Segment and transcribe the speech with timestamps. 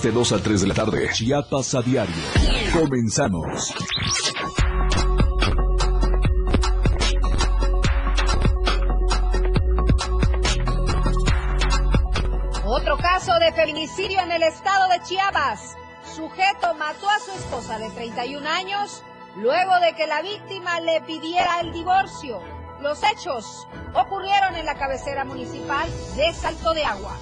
[0.00, 2.14] De 2 a 3 de la tarde, Chiapas a diario.
[2.72, 3.74] Comenzamos.
[12.64, 15.76] Otro caso de feminicidio en el estado de Chiapas.
[16.16, 19.02] Sujeto mató a su esposa de 31 años
[19.36, 22.40] luego de que la víctima le pidiera el divorcio.
[22.80, 25.86] Los hechos ocurrieron en la cabecera municipal
[26.16, 27.14] de Salto de Agua.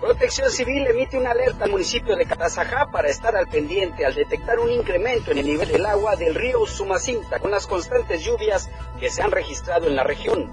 [0.00, 4.60] Protección Civil emite una alerta al municipio de Catazajá para estar al pendiente al detectar
[4.60, 8.70] un incremento en el nivel del agua del río Sumacinta con las constantes lluvias
[9.00, 10.52] que se han registrado en la región.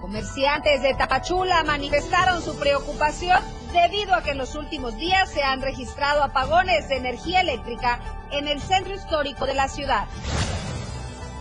[0.00, 5.62] Comerciantes de Tapachula manifestaron su preocupación debido a que en los últimos días se han
[5.62, 8.00] registrado apagones de energía eléctrica
[8.30, 10.06] en el centro histórico de la ciudad.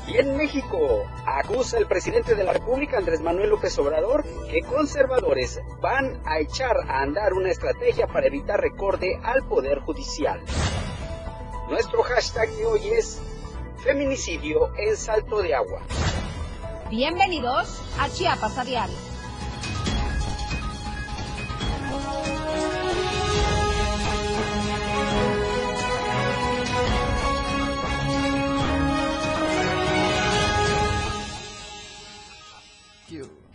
[0.07, 5.61] Y en México acusa el presidente de la República, Andrés Manuel López Obrador, que conservadores
[5.81, 10.39] van a echar a andar una estrategia para evitar recorte al Poder Judicial.
[11.69, 13.21] Nuestro hashtag de hoy es
[13.83, 15.81] feminicidio en salto de agua.
[16.89, 19.06] Bienvenidos a Chiapas a Diario.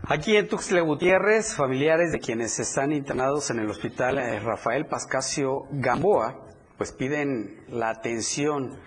[0.07, 5.67] Aquí en Tuxtla Gutiérrez, familiares de quienes están internados en el hospital eh, Rafael Pascasio
[5.71, 6.35] Gamboa,
[6.77, 8.77] pues piden la atención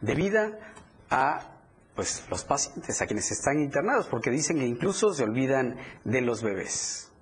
[0.00, 0.58] debida
[1.10, 1.51] a
[1.94, 6.42] pues los pacientes, a quienes están internados, porque dicen que incluso se olvidan de los
[6.42, 7.12] bebés.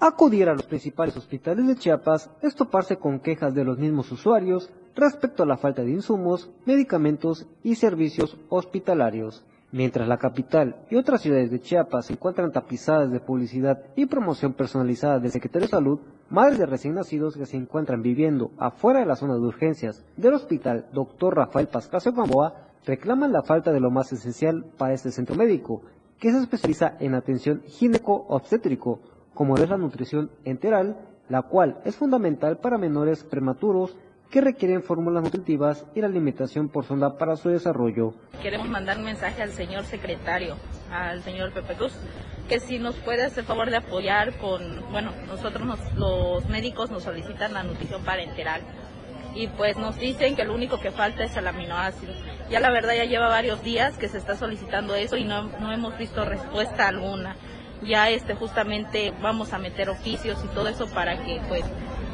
[0.00, 4.70] Acudir a los principales hospitales de Chiapas es toparse con quejas de los mismos usuarios
[4.94, 9.44] respecto a la falta de insumos, medicamentos y servicios hospitalarios.
[9.70, 14.54] Mientras la capital y otras ciudades de Chiapas se encuentran tapizadas de publicidad y promoción
[14.54, 16.00] personalizada del Secretario de Salud,
[16.30, 20.32] madres de recién nacidos que se encuentran viviendo afuera de la zona de urgencias del
[20.32, 21.36] Hospital Dr.
[21.36, 22.54] Rafael Pascasio Gamboa
[22.86, 25.82] reclaman la falta de lo más esencial para este centro médico,
[26.18, 29.00] que se especializa en atención gineco-obstétrico,
[29.34, 30.96] como es la nutrición enteral,
[31.28, 33.98] la cual es fundamental para menores prematuros
[34.30, 38.14] que requieren fórmulas nutritivas y la alimentación por sonda para su desarrollo.
[38.42, 40.56] Queremos mandar un mensaje al señor secretario,
[40.92, 41.94] al señor Pepe Cruz,
[42.48, 45.66] que si nos puede hacer favor de apoyar con, bueno, nosotros
[45.96, 48.62] los médicos nos solicitan la nutrición parenteral
[49.34, 52.12] y pues nos dicen que lo único que falta es el aminoácido.
[52.50, 55.72] Ya la verdad ya lleva varios días que se está solicitando eso y no, no
[55.72, 57.36] hemos visto respuesta alguna
[57.82, 61.64] ya este justamente vamos a meter oficios y todo eso para que pues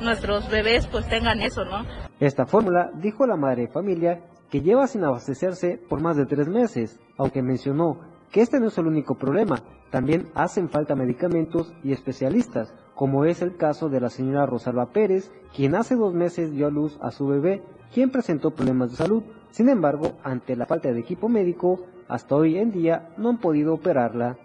[0.00, 1.84] nuestros bebés pues tengan eso, ¿no?
[2.20, 6.48] Esta fórmula, dijo la madre de familia, que lleva sin abastecerse por más de tres
[6.48, 7.98] meses, aunque mencionó
[8.30, 13.42] que este no es el único problema, también hacen falta medicamentos y especialistas, como es
[13.42, 17.10] el caso de la señora Rosalba Pérez, quien hace dos meses dio a luz a
[17.10, 17.62] su bebé,
[17.92, 19.22] quien presentó problemas de salud.
[19.50, 23.74] Sin embargo, ante la falta de equipo médico, hasta hoy en día no han podido
[23.74, 24.36] operarla.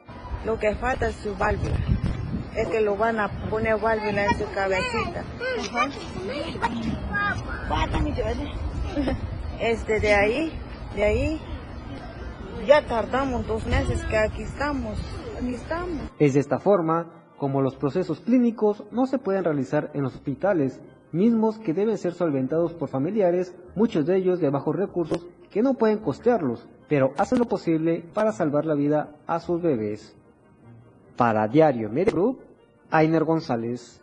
[0.46, 1.78] Lo que falta es su válvula.
[2.56, 5.24] Es que lo van a poner válvula en su cabecita.
[9.60, 10.54] Este, de ahí,
[10.96, 11.42] de ahí,
[12.66, 14.98] ya tardamos dos meses que aquí estamos.
[15.38, 16.10] Aquí estamos.
[16.18, 20.80] Es de esta forma como los procesos clínicos no se pueden realizar en los hospitales,
[21.12, 25.74] mismos que deben ser solventados por familiares, muchos de ellos de bajos recursos que no
[25.74, 30.16] pueden costearlos, pero hacen lo posible para salvar la vida a sus bebés.
[31.20, 32.40] Para Diario Media Group,
[32.92, 34.02] Ainer González.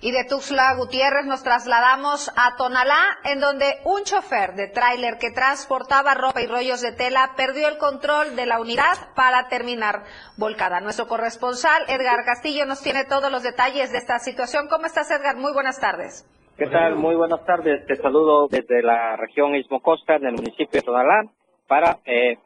[0.00, 5.32] Y de Tuxtla Gutiérrez nos trasladamos a Tonalá, en donde un chofer de tráiler que
[5.32, 10.04] transportaba ropa y rollos de tela perdió el control de la unidad para terminar
[10.38, 10.80] volcada.
[10.80, 14.66] Nuestro corresponsal Edgar Castillo nos tiene todos los detalles de esta situación.
[14.66, 15.36] ¿Cómo estás, Edgar?
[15.36, 16.26] Muy buenas tardes.
[16.56, 16.96] ¿Qué tal?
[16.96, 17.84] Muy buenas tardes.
[17.84, 21.24] Te saludo desde la región Istmo Costa, en el municipio de Tonalá,
[21.68, 22.38] para eh,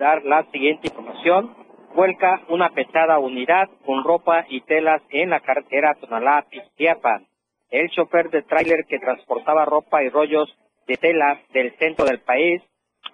[0.00, 1.54] dar la siguiente información.
[1.94, 7.26] Vuelca una pesada unidad con ropa y telas en la carretera Tonalá-Pistiapan.
[7.70, 10.48] El chofer de tráiler que transportaba ropa y rollos
[10.88, 12.62] de tela del centro del país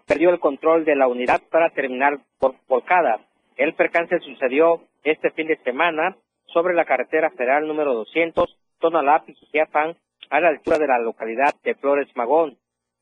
[0.06, 3.18] perdió el control de la unidad para terminar por volcada.
[3.56, 6.16] El percance sucedió este fin de semana
[6.46, 9.96] sobre la carretera federal número 200, Tonalá-Pistiapan,
[10.30, 12.56] a la altura de la localidad de Flores Magón.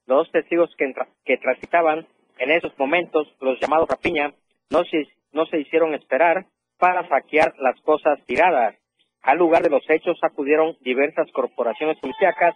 [0.06, 2.06] Los testigos que transitaban
[2.38, 4.32] en esos momentos, los llamados rapiña
[4.70, 6.46] no se, no se hicieron esperar
[6.78, 8.76] para saquear las cosas tiradas.
[9.22, 12.54] Al lugar de los hechos acudieron diversas corporaciones policíacas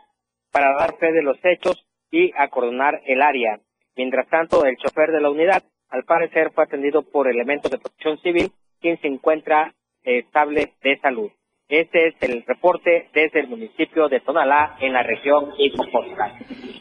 [0.53, 3.61] para dar fe de los hechos y acordonar el área.
[3.97, 8.19] Mientras tanto, el chofer de la unidad, al parecer, fue atendido por elementos de protección
[8.19, 11.31] civil, quien se encuentra estable de salud.
[11.69, 16.33] Este es el reporte desde el municipio de Tonalá, en la región Ico-Postal.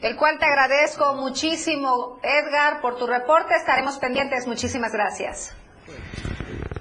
[0.01, 3.56] El cual te agradezco muchísimo, Edgar, por tu reporte.
[3.56, 4.46] Estaremos pendientes.
[4.46, 5.56] Muchísimas gracias.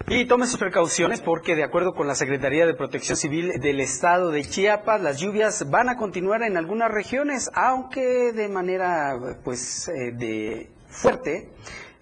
[0.09, 4.31] Y tome sus precauciones porque de acuerdo con la Secretaría de Protección Civil del Estado
[4.31, 10.13] de Chiapas, las lluvias van a continuar en algunas regiones, aunque de manera pues eh,
[10.13, 11.51] de fuerte.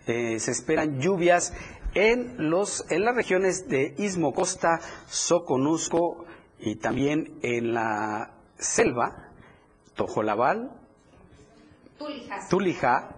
[0.06, 1.54] Eh, se esperan lluvias
[1.94, 6.26] en, los, en las regiones de Istmo Costa, Soconusco
[6.58, 9.30] y también en la selva,
[9.94, 10.83] Tojolabal,
[12.48, 13.08] Tulija,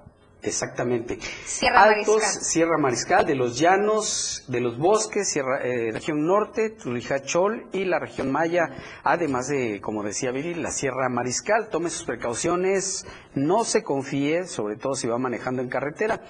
[0.43, 1.19] exactamente.
[1.45, 2.43] Sierra Altos, Mariscal.
[2.43, 7.85] Sierra Mariscal, de los llanos, de los bosques, Sierra, eh, región norte, Tulija Chol y
[7.85, 8.69] la región Maya,
[9.03, 11.69] además de, como decía Viri, la Sierra Mariscal.
[11.69, 16.23] Tome sus precauciones, no se confíe, sobre todo si va manejando en carretera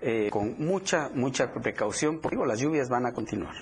[0.00, 3.54] eh, con mucha, mucha precaución, porque digo, las lluvias van a continuar.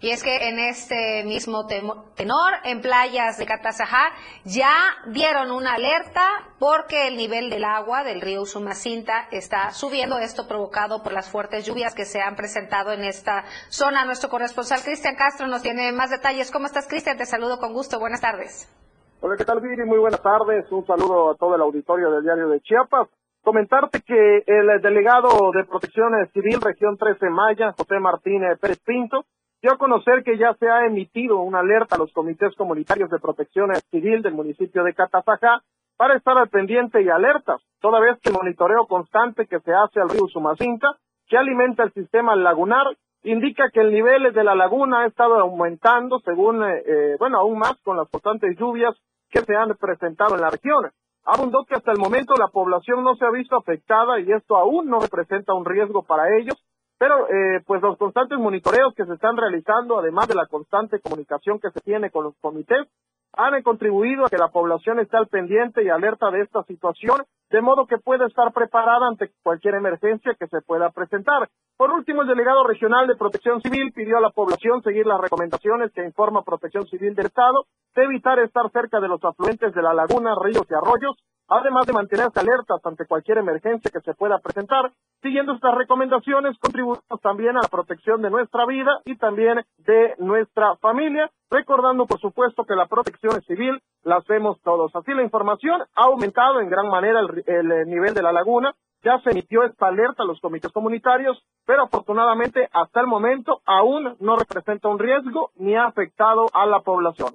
[0.00, 4.12] Y es que en este mismo tenor, en playas de Catazajá,
[4.44, 4.72] ya
[5.08, 6.22] dieron una alerta
[6.60, 10.18] porque el nivel del agua del río Usumacinta está subiendo.
[10.18, 14.04] Esto provocado por las fuertes lluvias que se han presentado en esta zona.
[14.04, 16.52] Nuestro corresponsal Cristian Castro nos tiene más detalles.
[16.52, 17.18] ¿Cómo estás, Cristian?
[17.18, 17.98] Te saludo con gusto.
[17.98, 18.72] Buenas tardes.
[19.20, 19.84] Hola, ¿qué tal, Viri?
[19.84, 20.70] Muy buenas tardes.
[20.70, 23.08] Un saludo a todo el auditorio del diario de Chiapas.
[23.42, 29.24] Comentarte que el delegado de Protección Civil, región 13 Maya, José Martínez Pérez Pinto,
[29.60, 33.18] dio a conocer que ya se ha emitido una alerta a los comités comunitarios de
[33.18, 35.62] protección civil del municipio de Catazajá
[35.96, 40.00] para estar al pendiente y alertas, toda vez que el monitoreo constante que se hace
[40.00, 40.96] al río Sumacinta,
[41.26, 42.86] que alimenta el sistema lagunar,
[43.24, 47.58] indica que el nivel de la laguna ha estado aumentando según, eh, eh, bueno, aún
[47.58, 48.94] más con las constantes lluvias
[49.28, 50.88] que se han presentado en la región.
[51.24, 54.88] Abundó que hasta el momento la población no se ha visto afectada y esto aún
[54.88, 56.56] no representa un riesgo para ellos,
[56.98, 61.60] pero eh, pues los constantes monitoreos que se están realizando, además de la constante comunicación
[61.60, 62.88] que se tiene con los comités,
[63.34, 67.60] han contribuido a que la población esté al pendiente y alerta de esta situación, de
[67.60, 71.48] modo que pueda estar preparada ante cualquier emergencia que se pueda presentar.
[71.76, 75.92] Por último, el delegado regional de Protección Civil pidió a la población seguir las recomendaciones
[75.92, 79.94] que informa Protección Civil del Estado de evitar estar cerca de los afluentes de la
[79.94, 81.16] laguna, ríos y arroyos,
[81.48, 84.92] además de mantenerse alertas ante cualquier emergencia que se pueda presentar.
[85.22, 90.76] Siguiendo estas recomendaciones, contribuimos también a la protección de nuestra vida y también de nuestra
[90.76, 94.94] familia, recordando, por supuesto, que la protección civil la hacemos todos.
[94.94, 98.74] Así la información ha aumentado en gran manera el, el eh, nivel de la laguna,
[99.02, 104.16] ya se emitió esta alerta a los comités comunitarios, pero afortunadamente hasta el momento aún
[104.20, 107.34] no representa un riesgo ni ha afectado a la población.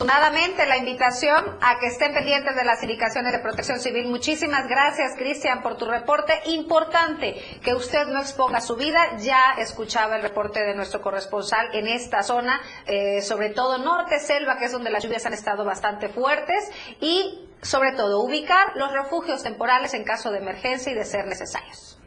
[0.00, 4.08] Afortunadamente, la invitación a que estén pendientes de las indicaciones de protección civil.
[4.08, 6.32] Muchísimas gracias, Cristian, por tu reporte.
[6.46, 9.18] Importante que usted no exponga su vida.
[9.18, 14.56] Ya escuchaba el reporte de nuestro corresponsal en esta zona, eh, sobre todo norte, selva,
[14.56, 16.70] que es donde las lluvias han estado bastante fuertes.
[17.02, 21.99] Y, sobre todo, ubicar los refugios temporales en caso de emergencia y de ser necesarios.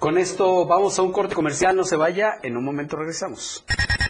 [0.00, 3.62] Con esto vamos a un corte comercial, no se vaya, en un momento regresamos.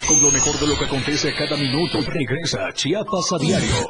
[0.07, 3.89] Con lo mejor de lo que acontece cada minuto, regresa Chiapas a diario.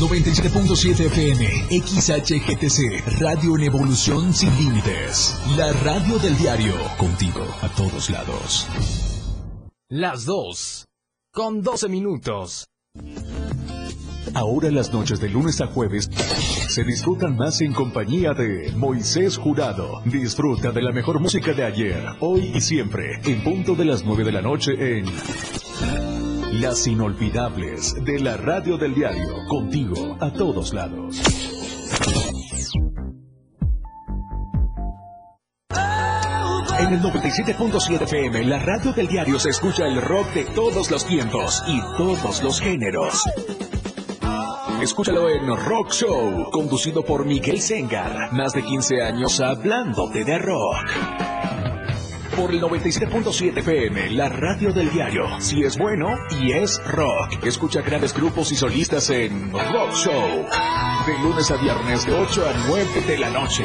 [0.00, 1.44] 97.7 FM,
[1.84, 5.38] XHGTC, Radio en Evolución Sin Límites.
[5.58, 8.66] La radio del diario, contigo a todos lados.
[9.90, 10.86] Las dos,
[11.34, 12.71] con 12 minutos.
[14.34, 16.10] Ahora las noches de lunes a jueves
[16.68, 20.00] se disfrutan más en compañía de Moisés Jurado.
[20.04, 24.24] Disfruta de la mejor música de ayer, hoy y siempre, en punto de las 9
[24.24, 25.04] de la noche en
[26.60, 31.20] Las Inolvidables de la Radio del Diario, contigo a todos lados.
[36.78, 41.06] En el 97.7 FM, la radio del diario se escucha el rock de todos los
[41.06, 43.22] tiempos y todos los géneros.
[44.82, 48.32] Escúchalo en Rock Show, conducido por Miguel Sengar.
[48.32, 50.90] Más de 15 años hablándote de rock.
[52.34, 55.22] Por el 97.7 FM, la radio del diario.
[55.38, 56.08] Si es bueno
[56.40, 57.44] y es rock.
[57.44, 60.46] Escucha grandes grupos y solistas en Rock Show.
[61.06, 63.64] De lunes a viernes de 8 a 9 de la noche.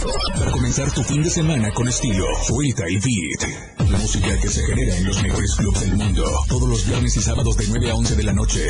[0.00, 3.90] Para comenzar tu fin de semana con estilo, suelta el beat.
[3.90, 6.24] La música que se genera en los mejores clubs del mundo.
[6.48, 8.66] Todos los viernes y sábados de 9 a 11 de la noche.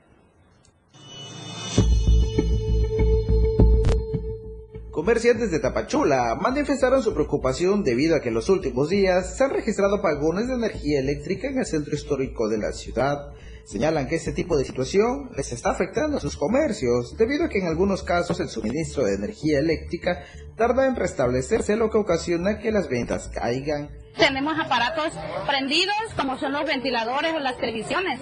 [4.91, 9.51] Comerciantes de Tapachula manifestaron su preocupación debido a que en los últimos días se han
[9.51, 13.31] registrado apagones de energía eléctrica en el centro histórico de la ciudad.
[13.63, 17.59] Señalan que este tipo de situación les está afectando a sus comercios, debido a que
[17.59, 20.25] en algunos casos el suministro de energía eléctrica
[20.57, 23.91] tarda en restablecerse, lo que ocasiona que las ventas caigan.
[24.19, 25.13] Tenemos aparatos
[25.47, 28.19] prendidos, como son los ventiladores o las televisiones.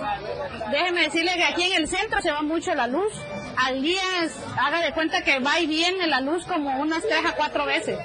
[0.72, 3.12] Déjeme decirle que aquí en el centro se va mucho la luz.
[3.58, 4.02] Al día,
[4.62, 7.98] haga de cuenta que va y viene la luz como unas tres a cuatro veces.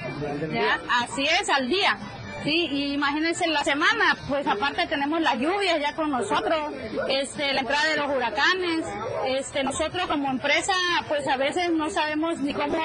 [1.02, 1.98] Así es, al día.
[2.44, 6.72] Sí, y imagínense la semana, pues aparte tenemos las lluvias ya con nosotros,
[7.08, 8.84] este, la entrada de los huracanes,
[9.26, 10.72] este, nosotros como empresa,
[11.06, 12.78] pues a veces no sabemos ni cómo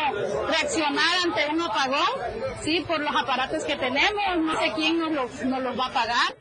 [0.48, 2.08] reaccionar ante un apagón,
[2.62, 6.36] sí, por los aparatos que tenemos, no sé quién nos los, va a pagar.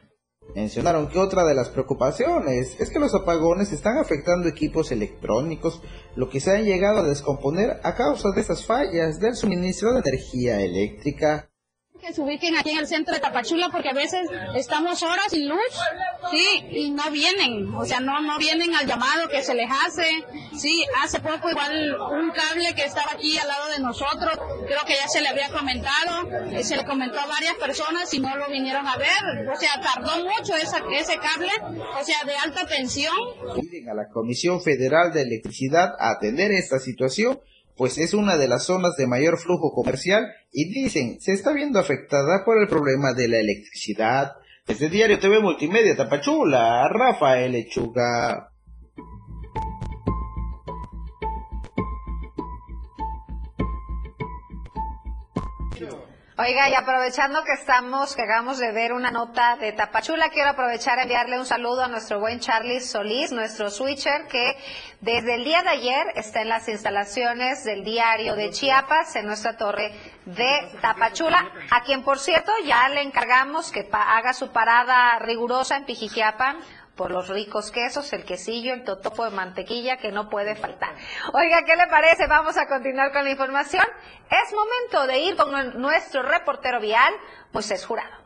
[0.55, 5.83] Mencionaron que otra de las preocupaciones es que los apagones están afectando equipos electrónicos,
[6.17, 10.01] lo que se han llegado a descomponer a causa de estas fallas del suministro de
[10.01, 11.51] energía eléctrica
[12.01, 15.49] que se ubiquen aquí en el centro de Tapachula porque a veces estamos horas sin
[15.49, 15.59] luz,
[16.31, 20.25] sí, y no vienen, o sea, no, no vienen al llamado que se les hace,
[20.57, 24.33] sí, hace poco igual un cable que estaba aquí al lado de nosotros,
[24.67, 28.21] creo que ya se le había comentado, eh, se le comentó a varias personas y
[28.21, 31.51] no lo vinieron a ver, o sea, tardó mucho esa, ese cable,
[32.01, 33.15] o sea, de alta tensión.
[33.61, 37.41] Piden a la Comisión Federal de Electricidad a atender esta situación
[37.77, 41.79] pues es una de las zonas de mayor flujo comercial y dicen se está viendo
[41.79, 44.33] afectada por el problema de la electricidad.
[44.67, 48.51] Desde Diario TV Multimedia Tapachula, Rafael Lechuga.
[56.39, 60.99] Oiga, y aprovechando que estamos, que acabamos de ver una nota de Tapachula, quiero aprovechar
[60.99, 64.55] a enviarle un saludo a nuestro buen Charlie Solís, nuestro switcher, que
[65.01, 69.57] desde el día de ayer está en las instalaciones del diario de Chiapas, en nuestra
[69.57, 69.93] torre
[70.27, 75.87] de Tapachula, a quien por cierto ya le encargamos que haga su parada rigurosa en
[75.87, 76.59] Pijijiapan
[76.97, 80.95] por los ricos quesos, el quesillo, el totopo de mantequilla que no puede faltar.
[81.33, 82.27] Oiga, ¿qué le parece?
[82.27, 83.85] Vamos a continuar con la información.
[84.31, 87.13] Es momento de ir con nuestro reportero vial,
[87.53, 88.17] Moisés Jurado.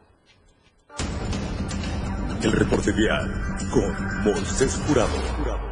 [2.42, 3.30] El reporte vial
[3.70, 5.69] con Moisés Jurado.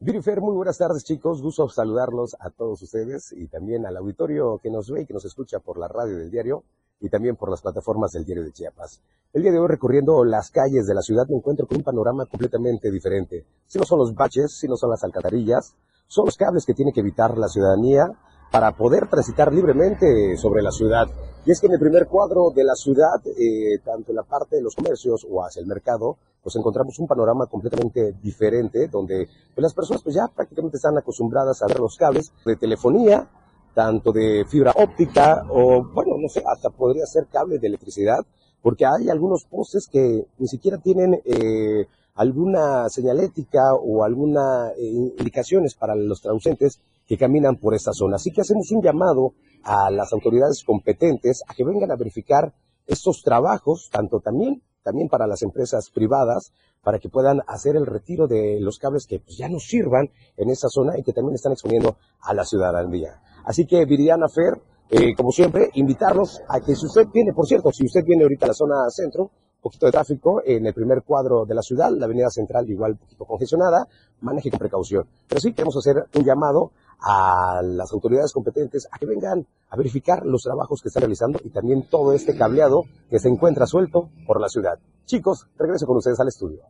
[0.00, 4.70] Virifer, muy buenas tardes chicos, gusto saludarlos a todos ustedes y también al auditorio que
[4.70, 6.62] nos ve y que nos escucha por la radio del diario
[7.00, 9.02] y también por las plataformas del diario de Chiapas.
[9.32, 12.26] El día de hoy recorriendo las calles de la ciudad me encuentro con un panorama
[12.26, 13.44] completamente diferente.
[13.66, 15.74] Si no son los baches, si no son las alcantarillas,
[16.06, 18.06] son los cables que tiene que evitar la ciudadanía
[18.50, 21.06] para poder transitar libremente sobre la ciudad.
[21.44, 24.56] Y es que en el primer cuadro de la ciudad, eh, tanto en la parte
[24.56, 29.62] de los comercios o hacia el mercado, pues encontramos un panorama completamente diferente, donde pues,
[29.62, 33.28] las personas pues ya prácticamente están acostumbradas a ver los cables de telefonía,
[33.74, 38.24] tanto de fibra óptica o, bueno, no sé, hasta podría ser cable de electricidad,
[38.62, 44.84] porque hay algunos postes que ni siquiera tienen eh, alguna señalética o alguna eh,
[45.18, 48.16] indicaciones para los traducentes que caminan por esa zona.
[48.16, 49.32] Así que hacemos un llamado
[49.64, 52.52] a las autoridades competentes a que vengan a verificar
[52.86, 58.26] estos trabajos, tanto también, también para las empresas privadas, para que puedan hacer el retiro
[58.26, 61.52] de los cables que pues, ya no sirvan en esa zona y que también están
[61.52, 63.20] exponiendo a la ciudadanía.
[63.44, 67.72] Así que Viridiana Fer, eh, como siempre, invitarlos a que si usted viene, por cierto,
[67.72, 71.44] si usted viene ahorita a la zona centro, poquito de tráfico en el primer cuadro
[71.44, 73.86] de la ciudad, la avenida central igual un poquito congestionada,
[74.20, 75.06] maneje con precaución.
[75.28, 80.24] Pero sí queremos hacer un llamado a las autoridades competentes a que vengan a verificar
[80.24, 84.40] los trabajos que están realizando y también todo este cableado que se encuentra suelto por
[84.40, 84.78] la ciudad.
[85.04, 86.62] Chicos, regreso con ustedes al estudio.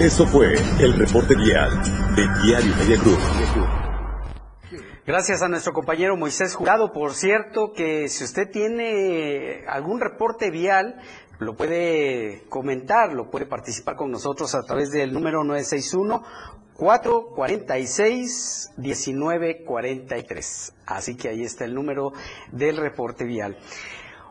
[0.00, 1.70] Eso fue el reporte vial
[2.16, 3.18] de Diario Media Group.
[5.06, 6.90] Gracias a nuestro compañero Moisés Jurado.
[6.92, 10.96] Por cierto, que si usted tiene algún reporte vial,
[11.38, 16.22] lo puede comentar, lo puede participar con nosotros a través del número 961
[16.76, 20.72] 446 1943.
[20.86, 22.12] Así que ahí está el número
[22.52, 23.56] del reporte vial.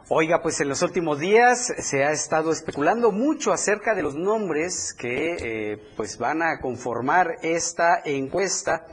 [0.09, 4.93] Oiga, pues en los últimos días se ha estado especulando mucho acerca de los nombres
[4.93, 8.85] que eh, pues van a conformar esta encuesta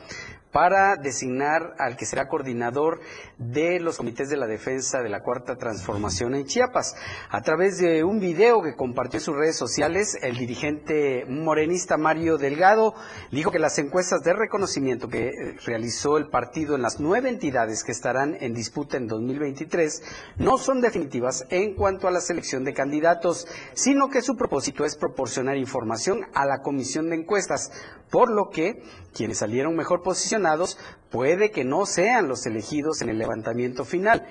[0.53, 3.01] para designar al que será coordinador
[3.39, 6.97] de los comités de la defensa de la cuarta transformación en Chiapas.
[7.31, 12.37] A través de un video que compartió en sus redes sociales, el dirigente morenista Mario
[12.37, 12.95] Delgado
[13.31, 15.31] dijo que las encuestas de reconocimiento que
[15.65, 20.03] realizó el partido en las nueve entidades que estarán en disputa en 2023
[20.39, 24.97] no son definitivas en cuanto a la selección de candidatos, sino que su propósito es
[24.97, 27.71] proporcionar información a la comisión de encuestas,
[28.11, 28.83] por lo que
[29.15, 30.39] quienes salieron mejor posicionados
[31.11, 34.26] puede que no sean los elegidos en el levantamiento final.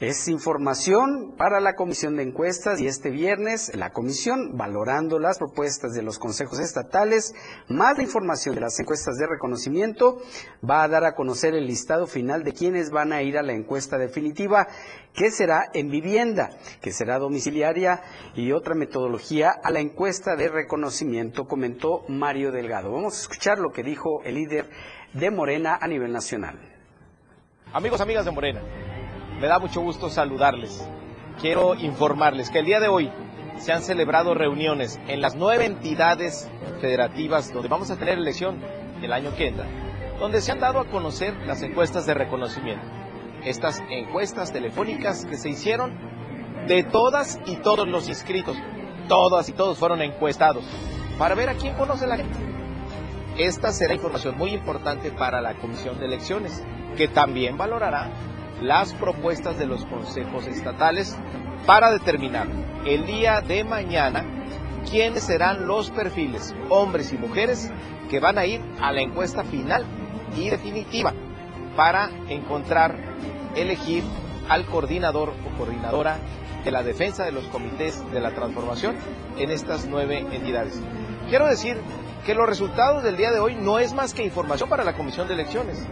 [0.00, 5.92] Es información para la comisión de encuestas y este viernes la comisión, valorando las propuestas
[5.92, 7.34] de los consejos estatales,
[7.68, 10.18] más la información de las encuestas de reconocimiento,
[10.62, 13.54] va a dar a conocer el listado final de quienes van a ir a la
[13.54, 14.68] encuesta definitiva,
[15.14, 18.00] que será en vivienda, que será domiciliaria
[18.36, 22.92] y otra metodología a la encuesta de reconocimiento, comentó Mario Delgado.
[22.92, 24.70] Vamos a escuchar lo que dijo el líder
[25.12, 26.58] de Morena a nivel nacional.
[27.72, 28.60] Amigos, amigas de Morena,
[29.40, 30.86] me da mucho gusto saludarles.
[31.40, 33.10] Quiero informarles que el día de hoy
[33.56, 38.60] se han celebrado reuniones en las nueve entidades federativas donde vamos a tener elección
[39.02, 39.66] el año que entra,
[40.18, 42.84] donde se han dado a conocer las encuestas de reconocimiento.
[43.44, 45.96] Estas encuestas telefónicas que se hicieron
[46.66, 48.56] de todas y todos los inscritos,
[49.08, 50.64] todas y todos fueron encuestados
[51.18, 52.57] para ver a quién conoce la gente.
[53.38, 56.60] Esta será información muy importante para la Comisión de Elecciones,
[56.96, 58.10] que también valorará
[58.60, 61.16] las propuestas de los consejos estatales
[61.64, 62.48] para determinar
[62.84, 64.24] el día de mañana
[64.90, 67.70] quiénes serán los perfiles, hombres y mujeres,
[68.10, 69.84] que van a ir a la encuesta final
[70.36, 71.14] y definitiva
[71.76, 72.96] para encontrar,
[73.54, 74.02] elegir
[74.48, 76.18] al coordinador o coordinadora
[76.64, 78.96] de la defensa de los comités de la transformación
[79.38, 80.82] en estas nueve entidades.
[81.28, 81.80] Quiero decir
[82.28, 85.26] que los resultados del día de hoy no es más que información para la Comisión
[85.28, 85.82] de Elecciones.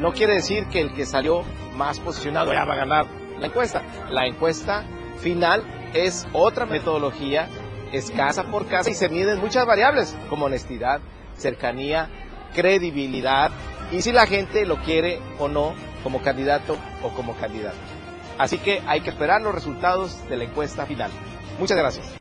[0.00, 1.44] No quiere decir que el que salió
[1.76, 3.06] más posicionado ya va a ganar
[3.38, 3.84] la encuesta.
[4.10, 4.82] La encuesta
[5.20, 5.62] final
[5.94, 7.48] es otra metodología,
[7.92, 11.00] es casa por casa y se miden muchas variables como honestidad,
[11.36, 12.10] cercanía,
[12.56, 13.52] credibilidad
[13.92, 17.78] y si la gente lo quiere o no como candidato o como candidata.
[18.36, 21.12] Así que hay que esperar los resultados de la encuesta final.
[21.60, 22.18] Muchas gracias.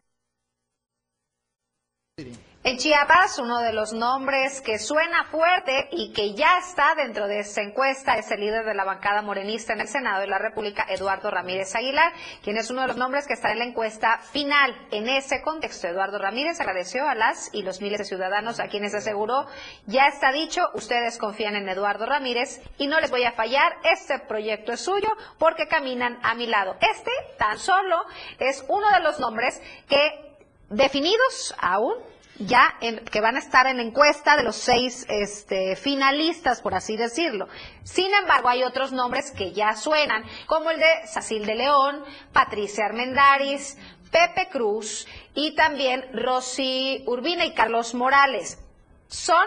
[2.68, 7.40] En Chiapas, uno de los nombres que suena fuerte y que ya está dentro de
[7.40, 10.86] esta encuesta es el líder de la bancada morenista en el Senado de la República,
[10.90, 12.12] Eduardo Ramírez Aguilar,
[12.44, 14.76] quien es uno de los nombres que está en la encuesta final.
[14.92, 18.94] En ese contexto, Eduardo Ramírez agradeció a las y los miles de ciudadanos a quienes
[18.94, 19.46] aseguró,
[19.86, 24.20] ya está dicho, ustedes confían en Eduardo Ramírez y no les voy a fallar, este
[24.20, 25.08] proyecto es suyo
[25.40, 26.76] porque caminan a mi lado.
[26.82, 27.96] Este tan solo
[28.40, 30.36] es uno de los nombres que
[30.70, 31.96] definidos aún
[32.40, 36.96] ya que van a estar en la encuesta de los seis este, finalistas, por así
[36.96, 37.48] decirlo.
[37.84, 42.86] Sin embargo, hay otros nombres que ya suenan, como el de Sacil de León, Patricia
[42.86, 43.78] Armendaris,
[44.12, 48.60] Pepe Cruz y también Rosy Urbina y Carlos Morales.
[49.08, 49.46] Son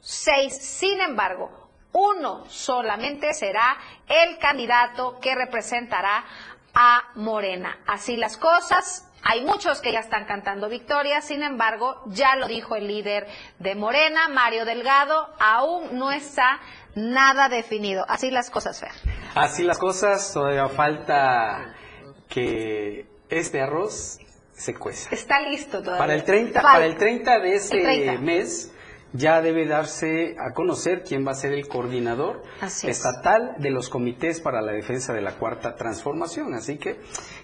[0.00, 3.76] seis, sin embargo, uno solamente será
[4.08, 6.24] el candidato que representará
[6.74, 7.78] a Morena.
[7.86, 12.74] Así las cosas, Hay muchos que ya están cantando victoria, sin embargo, ya lo dijo
[12.74, 13.28] el líder
[13.60, 16.60] de Morena, Mario Delgado, aún no está
[16.94, 18.04] nada definido.
[18.08, 18.90] Así las cosas, Fer.
[19.34, 21.74] Así las cosas, todavía falta
[22.28, 24.18] que este arroz
[24.52, 25.14] se cueza.
[25.14, 25.98] Está listo todavía.
[25.98, 28.71] Para el 30, para el 30 de este mes
[29.12, 34.40] ya debe darse a conocer quién va a ser el coordinador estatal de los comités
[34.40, 36.54] para la defensa de la cuarta transformación.
[36.54, 37.00] Así que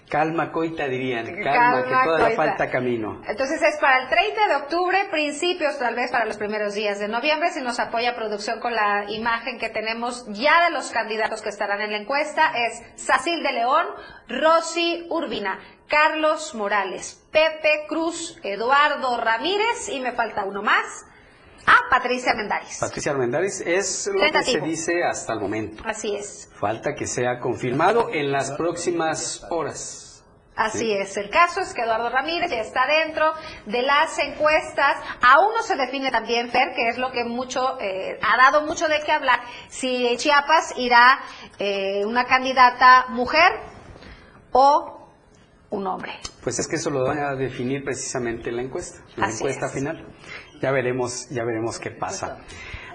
[0.09, 3.21] calma, coita, dirían, calma, que todavía falta camino.
[3.27, 7.07] Entonces es para el 30 de octubre, principios tal vez para los primeros días de
[7.07, 11.49] noviembre, si nos apoya producción con la imagen que tenemos ya de los candidatos que
[11.49, 13.85] estarán en la encuesta, es Sacil de León,
[14.27, 21.05] Rosy Urbina, Carlos Morales, Pepe Cruz, Eduardo Ramírez y me falta uno más.
[21.65, 22.77] Ah, Patricia Mendaris.
[22.79, 25.83] Patricia Mendaris es lo que se dice hasta el momento.
[25.85, 26.49] Así es.
[26.59, 30.09] Falta que sea confirmado en las próximas horas.
[30.59, 31.15] Así es.
[31.15, 33.31] El caso es que Eduardo Ramírez ya está dentro
[33.65, 34.97] de las encuestas.
[35.21, 38.89] Aún no se define también, Fer, que es lo que mucho eh, ha dado mucho
[38.89, 39.39] de qué hablar.
[39.69, 41.21] Si Chiapas irá
[41.59, 43.49] eh, una candidata mujer
[44.51, 44.99] o
[45.69, 46.11] un hombre.
[46.43, 49.69] Pues es que eso lo van a definir precisamente en la encuesta, en la encuesta
[49.69, 50.05] final.
[50.61, 52.39] Ya veremos, ya veremos qué pasa.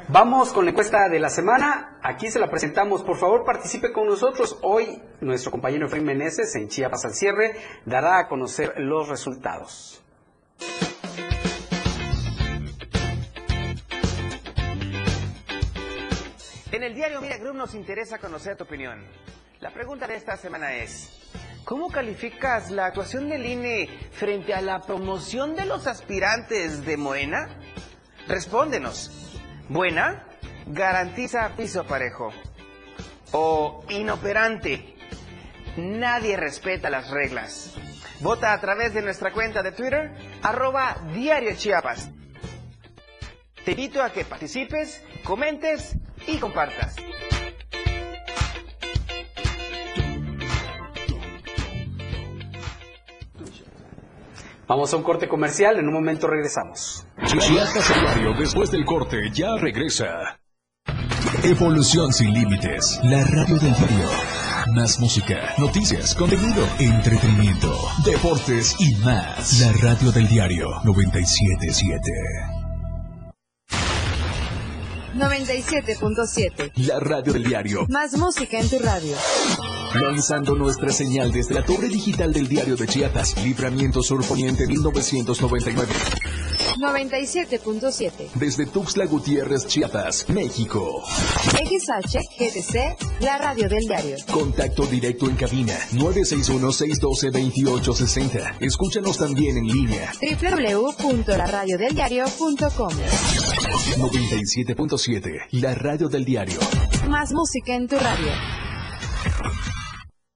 [0.08, 1.98] Vamos con la encuesta de la semana.
[2.02, 3.02] Aquí se la presentamos.
[3.02, 4.58] Por favor, participe con nosotros.
[4.60, 10.02] Hoy nuestro compañero Efraín Meneses en Chiapas al cierre dará a conocer los resultados.
[16.70, 19.02] En el diario Mira Group nos interesa conocer tu opinión.
[19.60, 21.08] La pregunta de esta semana es,
[21.64, 27.48] ¿cómo calificas la actuación del INE frente a la promoción de los aspirantes de Morena?
[28.28, 29.38] Respóndenos.
[29.68, 30.26] ¿Buena?
[30.66, 32.30] Garantiza piso parejo.
[33.32, 34.96] ¿O inoperante?
[35.76, 37.74] Nadie respeta las reglas.
[38.20, 42.10] Vota a través de nuestra cuenta de Twitter, arroba Diario Chiapas.
[43.64, 45.96] Te invito a que participes, comentes
[46.26, 46.96] y compartas.
[54.66, 57.06] Vamos a un corte comercial, en un momento regresamos.
[57.26, 60.38] Chiapas Diario, después del corte, ya regresa.
[61.42, 64.08] Evolución sin límites, la radio del diario.
[64.74, 67.70] Más música, noticias, contenido, entretenimiento,
[68.06, 69.60] deportes y más.
[69.60, 72.10] La radio del diario 977.
[75.14, 76.72] 97.7.
[76.86, 77.86] La radio del diario.
[77.88, 79.14] Más música en tu radio.
[79.94, 85.92] Lanzando nuestra señal desde la torre digital del diario de Chiapas, Libramiento Sur Poniente 1999.
[86.76, 88.30] 97.7.
[88.34, 91.04] Desde Tuxtla Gutiérrez, Chiapas, México.
[91.52, 94.16] XH, GTC, la radio del diario.
[94.32, 98.56] Contacto directo en cabina 961-612-2860.
[98.60, 100.10] Escúchanos también en línea.
[100.20, 102.90] www.laradiodeldiario.com
[103.96, 106.58] 97.7, la radio del diario.
[107.08, 108.32] Más música en tu radio.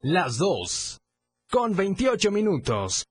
[0.00, 1.00] Las dos.
[1.50, 3.08] Con 28 minutos.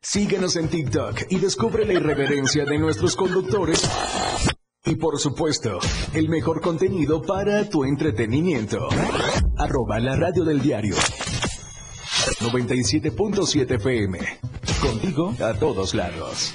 [0.00, 3.82] Síguenos en TikTok y descubre la irreverencia de nuestros conductores.
[4.86, 5.78] Y por supuesto,
[6.14, 8.88] el mejor contenido para tu entretenimiento.
[9.58, 10.96] Arroba la radio del diario.
[12.40, 14.18] 97.7 FM.
[14.80, 16.54] Contigo a todos lados.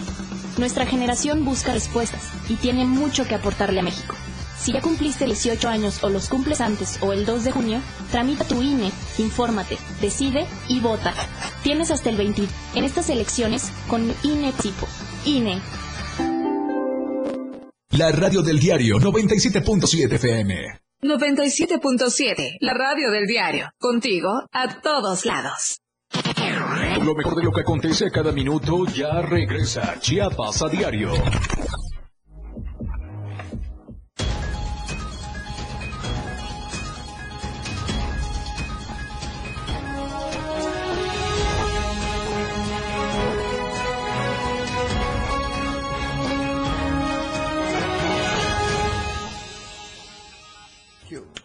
[0.56, 4.14] Nuestra generación busca respuestas y tiene mucho que aportarle a México.
[4.58, 8.48] Si ya cumpliste 18 años o los cumples antes o el 2 de junio, tramita
[8.48, 11.12] tu INE, infórmate, decide y vota.
[11.62, 14.88] Tienes hasta el 20 en estas elecciones con INE tipo.
[15.26, 15.60] INE.
[17.90, 20.89] La radio del diario 97.7 FM.
[21.02, 23.70] 97.7, la radio del diario.
[23.78, 25.80] Contigo a todos lados.
[27.02, 31.12] Lo mejor de lo que acontece cada minuto ya regresa Chiapas a diario.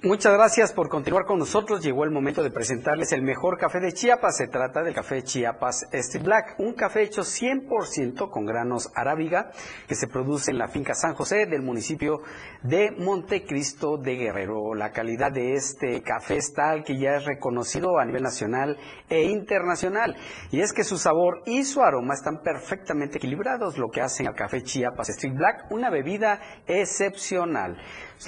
[0.05, 1.83] Muchas gracias por continuar con nosotros.
[1.83, 4.37] Llegó el momento de presentarles el mejor café de Chiapas.
[4.37, 9.49] Se trata del café Chiapas Street Black, un café hecho 100% con granos arábiga
[9.87, 12.21] que se produce en la finca San José del municipio
[12.61, 14.75] de Montecristo de Guerrero.
[14.75, 18.77] La calidad de este café es tal que ya es reconocido a nivel nacional
[19.09, 20.15] e internacional.
[20.51, 24.35] Y es que su sabor y su aroma están perfectamente equilibrados, lo que hacen al
[24.35, 27.75] café Chiapas Street Black una bebida excepcional.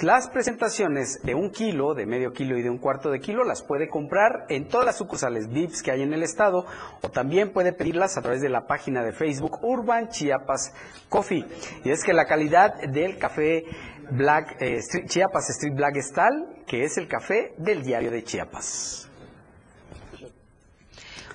[0.02, 3.62] Las presentaciones de un kilo, de medio kilo y de un cuarto de kilo las
[3.62, 6.66] puede comprar en todas las sucursales VIPs que hay en el estado
[7.02, 10.72] o también puede pedirlas a través de la página de Facebook Urban Chiapas
[11.08, 11.44] Coffee.
[11.84, 13.64] Y es que la calidad del café
[14.10, 19.07] Black, eh, Chiapas Street Black es tal que es el café del diario de Chiapas.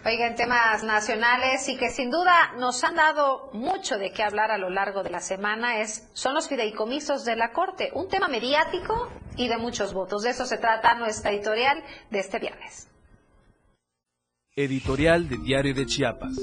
[0.05, 4.51] Oiga, en temas nacionales y que sin duda nos han dado mucho de qué hablar
[4.51, 8.27] a lo largo de la semana es son los fideicomisos de la Corte, un tema
[8.27, 10.23] mediático y de muchos votos.
[10.23, 12.89] De eso se trata nuestra editorial de este viernes.
[14.57, 16.35] Editorial de Diario de Chiapas.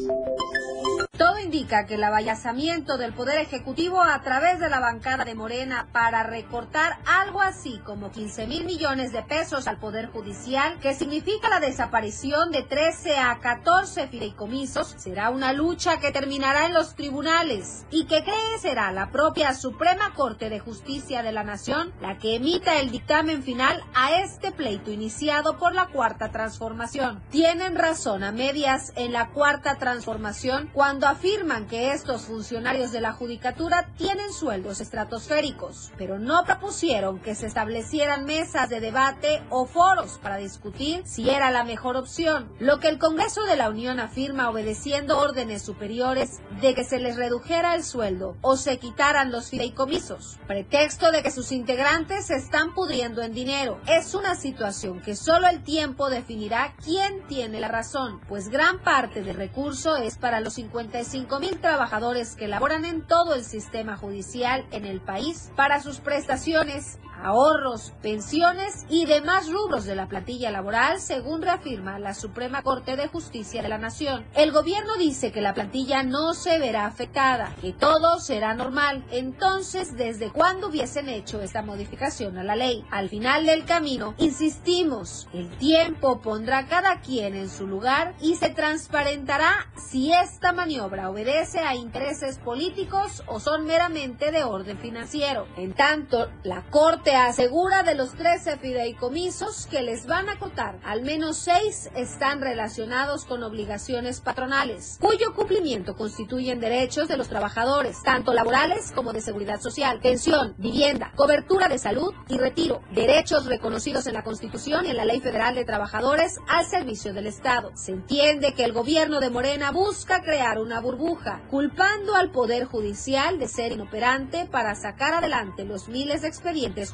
[1.44, 6.22] Indica que el avallazamiento del Poder Ejecutivo a través de la bancada de Morena para
[6.22, 11.58] recortar algo así como 15 mil millones de pesos al Poder Judicial, que significa la
[11.58, 18.04] desaparición de 13 a 14 fideicomisos, será una lucha que terminará en los tribunales y
[18.04, 22.78] que cree será la propia Suprema Corte de Justicia de la Nación la que emita
[22.78, 27.22] el dictamen final a este pleito iniciado por la Cuarta Transformación.
[27.30, 31.29] Tienen razón a medias en la Cuarta Transformación cuando afirman
[31.68, 38.24] que estos funcionarios de la Judicatura tienen sueldos estratosféricos, pero no propusieron que se establecieran
[38.24, 42.98] mesas de debate o foros para discutir si era la mejor opción, lo que el
[42.98, 48.36] Congreso de la Unión afirma obedeciendo órdenes superiores de que se les redujera el sueldo
[48.40, 53.80] o se quitaran los fideicomisos, pretexto de que sus integrantes se están pudriendo en dinero.
[53.86, 59.22] Es una situación que solo el tiempo definirá quién tiene la razón, pues gran parte
[59.22, 64.66] del recurso es para los 55 mil trabajadores que laboran en todo el sistema judicial
[64.70, 71.00] en el país para sus prestaciones ahorros, pensiones y demás rubros de la plantilla laboral,
[71.00, 74.24] según reafirma la Suprema Corte de Justicia de la Nación.
[74.34, 79.04] El gobierno dice que la plantilla no se verá afectada, que todo será normal.
[79.10, 82.84] Entonces, ¿desde cuándo hubiesen hecho esta modificación a la ley?
[82.90, 88.50] Al final del camino, insistimos, el tiempo pondrá cada quien en su lugar y se
[88.50, 95.46] transparentará si esta maniobra obedece a intereses políticos o son meramente de orden financiero.
[95.56, 101.02] En tanto, la Corte asegura de los 13 fideicomisos que les van a acotar, al
[101.02, 108.32] menos 6 están relacionados con obligaciones patronales, cuyo cumplimiento constituyen derechos de los trabajadores, tanto
[108.32, 114.14] laborales como de seguridad social, pensión, vivienda, cobertura de salud y retiro, derechos reconocidos en
[114.14, 117.72] la Constitución y en la Ley Federal de Trabajadores al servicio del Estado.
[117.74, 123.38] Se entiende que el gobierno de Morena busca crear una burbuja, culpando al Poder Judicial
[123.38, 126.92] de ser inoperante para sacar adelante los miles de expedientes.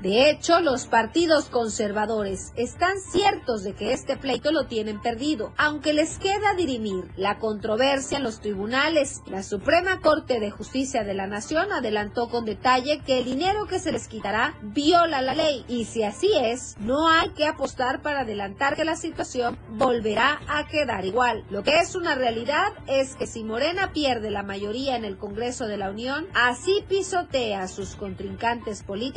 [0.00, 5.92] De hecho, los partidos conservadores están ciertos de que este pleito lo tienen perdido, aunque
[5.92, 9.22] les queda dirimir la controversia en los tribunales.
[9.26, 13.80] La Suprema Corte de Justicia de la Nación adelantó con detalle que el dinero que
[13.80, 18.20] se les quitará viola la ley y si así es, no hay que apostar para
[18.20, 21.44] adelantar que la situación volverá a quedar igual.
[21.50, 25.66] Lo que es una realidad es que si Morena pierde la mayoría en el Congreso
[25.66, 29.07] de la Unión, así pisotea a sus contrincantes políticos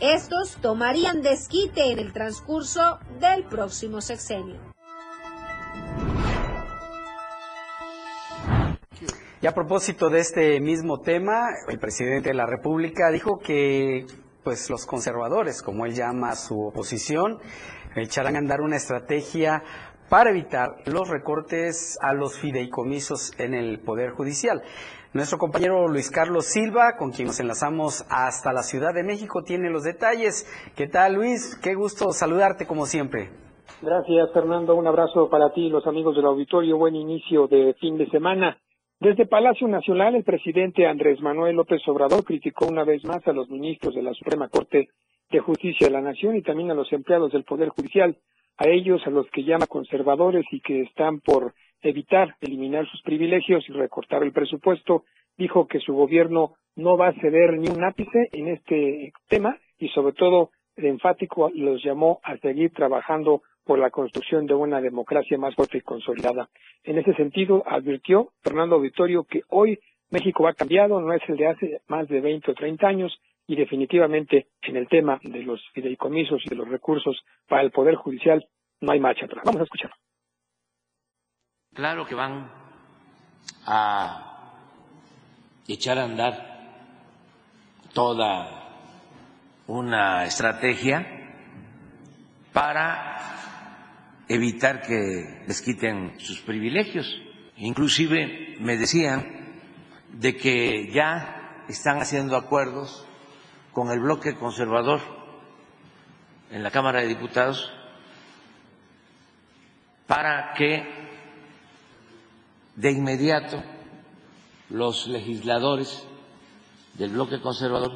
[0.00, 4.60] estos tomarían desquite en el transcurso del próximo sexenio.
[9.40, 14.06] Y a propósito de este mismo tema, el presidente de la República dijo que
[14.42, 17.38] pues los conservadores, como él llama a su oposición,
[17.96, 19.62] echarán a andar una estrategia
[20.08, 24.62] para evitar los recortes a los fideicomisos en el Poder Judicial.
[25.14, 29.70] Nuestro compañero Luis Carlos Silva, con quien nos enlazamos hasta la Ciudad de México, tiene
[29.70, 30.44] los detalles.
[30.76, 31.56] ¿Qué tal, Luis?
[31.62, 33.30] Qué gusto saludarte como siempre.
[33.80, 34.74] Gracias, Fernando.
[34.74, 36.78] Un abrazo para ti y los amigos del auditorio.
[36.78, 38.58] Buen inicio de fin de semana.
[38.98, 43.48] Desde Palacio Nacional, el presidente Andrés Manuel López Obrador criticó una vez más a los
[43.48, 44.88] ministros de la Suprema Corte
[45.30, 48.16] de Justicia de la Nación y también a los empleados del Poder Judicial
[48.56, 53.64] a ellos, a los que llama conservadores y que están por evitar eliminar sus privilegios
[53.68, 55.04] y recortar el presupuesto,
[55.36, 59.88] dijo que su gobierno no va a ceder ni un ápice en este tema y
[59.90, 65.38] sobre todo de enfático los llamó a seguir trabajando por la construcción de una democracia
[65.38, 66.48] más fuerte y consolidada.
[66.82, 69.78] En ese sentido, advirtió Fernando Auditorio que hoy
[70.10, 73.56] México ha cambiado, no es el de hace más de 20 o 30 años y
[73.56, 78.46] definitivamente en el tema de los fideicomisos y de los recursos para el Poder Judicial
[78.80, 79.42] no hay marcha atrás.
[79.44, 79.90] Vamos a escuchar.
[81.74, 82.48] Claro que van
[83.66, 84.60] a
[85.66, 86.34] echar a andar
[87.92, 88.70] toda
[89.66, 91.04] una estrategia
[92.52, 93.18] para
[94.28, 97.06] evitar que les quiten sus privilegios.
[97.56, 99.26] Inclusive me decían
[100.12, 103.04] de que ya están haciendo acuerdos
[103.72, 105.00] con el bloque conservador
[106.52, 107.72] en la Cámara de Diputados
[110.06, 111.13] para que
[112.76, 113.62] de inmediato
[114.70, 116.08] los legisladores
[116.98, 117.92] del bloque conservador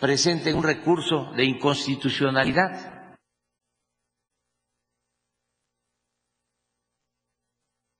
[0.00, 2.98] presenten un recurso de inconstitucionalidad.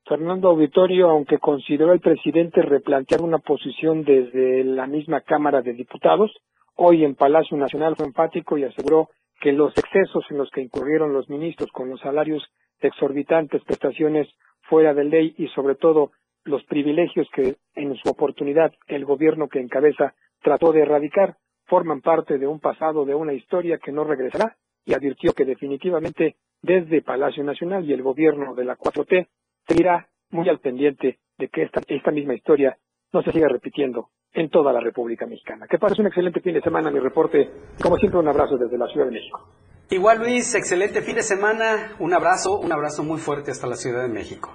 [0.08, 6.30] Fernando Auditorio, aunque consideró el presidente replantear una posición desde la misma Cámara de Diputados,
[6.76, 9.10] hoy en Palacio Nacional fue enfático y aseguró
[9.40, 12.42] que los excesos en los que incurrieron los ministros con los salarios
[12.80, 14.28] exorbitantes, prestaciones
[14.68, 16.12] fuera de ley y sobre todo
[16.44, 22.38] los privilegios que en su oportunidad el gobierno que encabeza trató de erradicar forman parte
[22.38, 27.44] de un pasado, de una historia que no regresará y advirtió que definitivamente desde Palacio
[27.44, 29.28] Nacional y el gobierno de la 4T
[29.66, 32.76] seguirá muy al pendiente de que esta, esta misma historia
[33.12, 35.66] no se siga repitiendo en toda la República Mexicana.
[35.68, 37.50] Que pases un excelente fin de semana, mi reporte.
[37.82, 39.46] Como siempre, un abrazo desde la Ciudad de México.
[39.90, 44.02] Igual Luis, excelente fin de semana, un abrazo, un abrazo muy fuerte hasta la Ciudad
[44.02, 44.54] de México.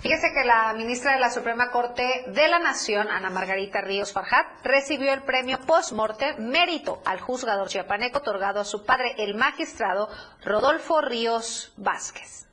[0.00, 4.46] Fíjese que la ministra de la Suprema Corte de la Nación, Ana Margarita Ríos Farjat,
[4.64, 10.08] recibió el premio post-morte mérito al juzgador chiapaneco otorgado a su padre, el magistrado
[10.44, 12.48] Rodolfo Ríos Vázquez.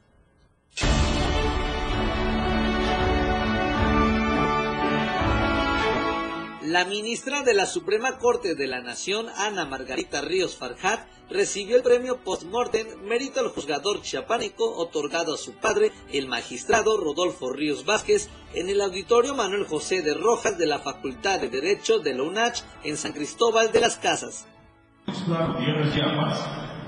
[6.69, 11.81] La ministra de la Suprema Corte de la Nación, Ana Margarita Ríos Farjat, recibió el
[11.81, 18.29] premio Postmortem Mérito al Juzgador Chiapánico otorgado a su padre, el magistrado Rodolfo Ríos Vázquez,
[18.53, 22.61] en el Auditorio Manuel José de Rojas de la Facultad de Derecho de la UNACH
[22.83, 24.45] en San Cristóbal de las Casas.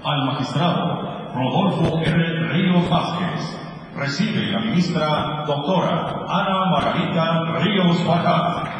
[0.04, 2.54] al magistrado Rodolfo R.
[2.54, 3.58] Ríos Vázquez
[3.96, 8.71] recibe la ministra doctora Ana Margarita Ríos Farjat.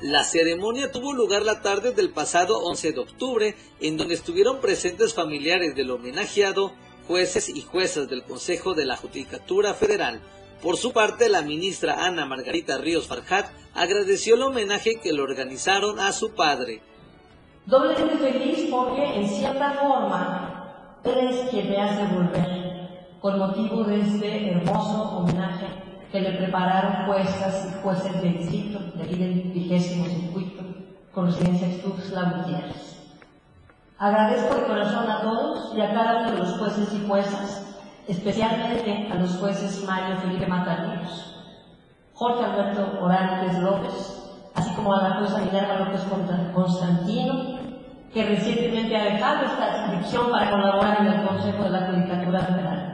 [0.00, 5.12] La ceremonia tuvo lugar la tarde del pasado 11 de octubre, en donde estuvieron presentes
[5.12, 6.72] familiares del homenajeado,
[7.08, 10.20] jueces y juezas del Consejo de la Judicatura Federal.
[10.62, 15.98] Por su parte, la ministra Ana Margarita Ríos Farjat agradeció el homenaje que le organizaron
[15.98, 16.80] a su padre.
[17.66, 24.52] Doblemente feliz porque, en cierta forma, eres quien me hace volver, con motivo de este
[24.52, 30.62] hermoso homenaje que le prepararon juezas y jueces del distrito, de aquí del vigésimo circuito,
[31.12, 32.96] con residencia en Tuxtla Gutiérrez.
[33.98, 39.08] Agradezco de corazón a todos y a cada uno de los jueces y juezas, especialmente
[39.12, 41.34] a los jueces Mario Felipe Matarillos,
[42.14, 46.02] Jorge Alberto Orantes López, así como a la jueza Minerva López
[46.54, 47.58] Constantino,
[48.12, 52.87] que recientemente ha dejado esta inscripción para colaborar en el Consejo de la Judicatura Federal.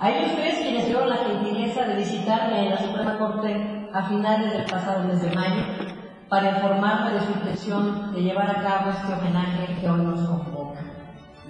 [0.00, 4.50] A ellos tres quienes tuvieron la gentileza de visitarme en la Suprema Corte a finales
[4.50, 5.62] del pasado mes de mayo
[6.30, 10.80] para informarme de su intención de llevar a cabo este homenaje que hoy nos convoca.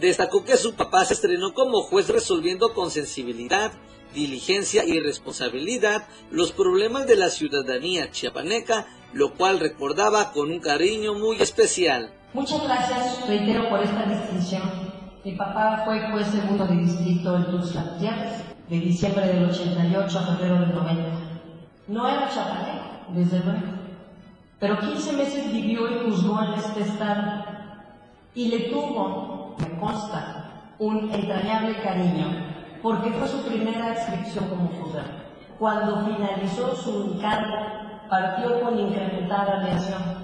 [0.00, 3.70] Destacó que su papá se estrenó como juez resolviendo con sensibilidad,
[4.14, 11.14] diligencia y responsabilidad los problemas de la ciudadanía chiapaneca, lo cual recordaba con un cariño
[11.14, 12.12] muy especial.
[12.32, 14.89] Muchas gracias, reitero, por esta distinción
[15.24, 17.82] mi papá fue juez segundo de distrito en Tuxtla
[18.68, 21.02] de diciembre del 88 a febrero del 90.
[21.88, 23.60] No era chapaneco, desde luego,
[24.58, 27.44] pero 15 meses vivió y juzgó en este estado
[28.34, 32.28] y le tuvo, me consta, un entrañable cariño,
[32.80, 35.08] porque fue su primera inscripción como juzgado.
[35.58, 37.56] Cuando finalizó su cargo,
[38.08, 40.19] partió con incrementada admiración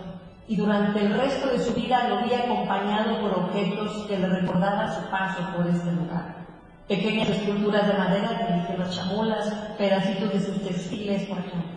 [0.49, 4.95] y durante el resto de su vida lo vi acompañado por objetos que le recordaban
[4.95, 6.47] su paso por este lugar.
[6.87, 11.77] Pequeñas esculturas de madera que las chamulas, pedacitos de sus textiles, por ejemplo.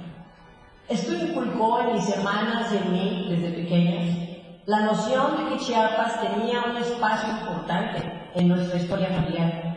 [0.88, 4.18] Esto inculcó en mis hermanas y en mí, desde pequeñas,
[4.66, 8.04] la noción de que Chiapas tenía un espacio importante
[8.36, 9.70] en nuestra historia familiar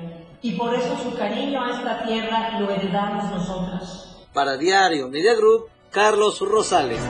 [0.42, 4.26] y por eso su cariño a esta tierra lo heredamos nosotros.
[4.34, 7.00] Para Diario Media Group, Carlos Rosales.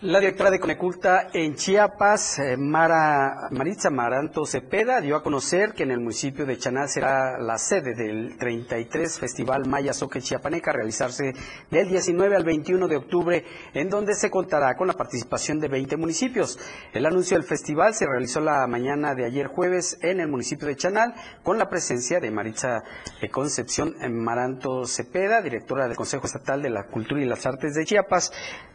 [0.00, 5.82] La directora de Coneculta en Chiapas, eh, Mara, Maritza Maranto Cepeda, dio a conocer que
[5.82, 11.32] en el municipio de Chanal será la sede del 33 Festival Maya Soque Chiapaneca, realizarse
[11.68, 13.44] del 19 al 21 de octubre,
[13.74, 16.60] en donde se contará con la participación de 20 municipios.
[16.92, 20.76] El anuncio del festival se realizó la mañana de ayer jueves en el municipio de
[20.76, 22.84] Chanal, con la presencia de Maritza
[23.20, 27.84] eh, Concepción Maranto Cepeda, directora del Consejo Estatal de la Cultura y las Artes de
[27.84, 28.30] Chiapas,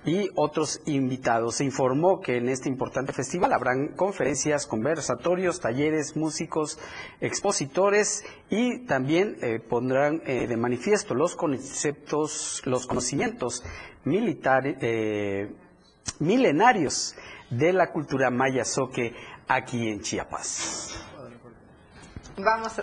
[0.06, 1.13] y otros invitados
[1.52, 6.80] se informó que en este importante festival habrán conferencias, conversatorios, talleres, músicos,
[7.20, 13.64] expositores y también eh, pondrán eh, de manifiesto los conceptos, los conocimientos
[14.04, 15.56] militares, eh,
[16.20, 17.16] milenarios
[17.50, 19.14] de la cultura maya soque
[19.48, 20.96] aquí en Chiapas.
[22.38, 22.82] Vamos.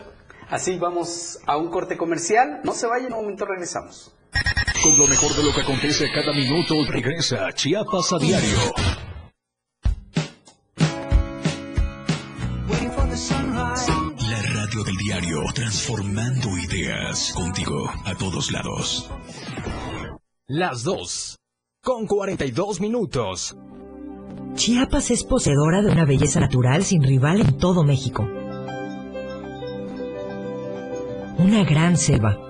[0.49, 2.61] Así vamos a un corte comercial.
[2.65, 4.15] No se vayan, en un momento regresamos.
[4.83, 8.59] Con lo mejor de lo que acontece cada minuto, regresa Chiapas a diario.
[14.31, 19.11] La radio del diario, transformando ideas contigo a todos lados.
[20.47, 21.39] Las dos,
[21.83, 23.55] con 42 minutos.
[24.55, 28.27] Chiapas es poseedora de una belleza natural sin rival en todo México.
[31.39, 32.50] Una gran selva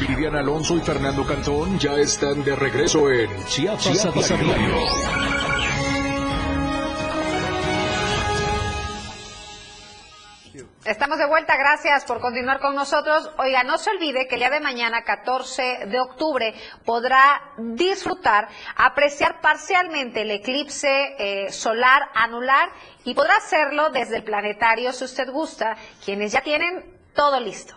[0.00, 4.74] Vivian Alonso y Fernando Cantón ya están de regreso en Chiapas, a diario.
[10.84, 13.30] Estamos de vuelta, gracias por continuar con nosotros.
[13.36, 16.54] Oiga, no se olvide que el día de mañana, 14 de octubre,
[16.86, 22.70] podrá disfrutar, apreciar parcialmente el eclipse eh, solar anular
[23.04, 27.74] y podrá hacerlo desde el planetario si usted gusta, quienes ya tienen todo listo.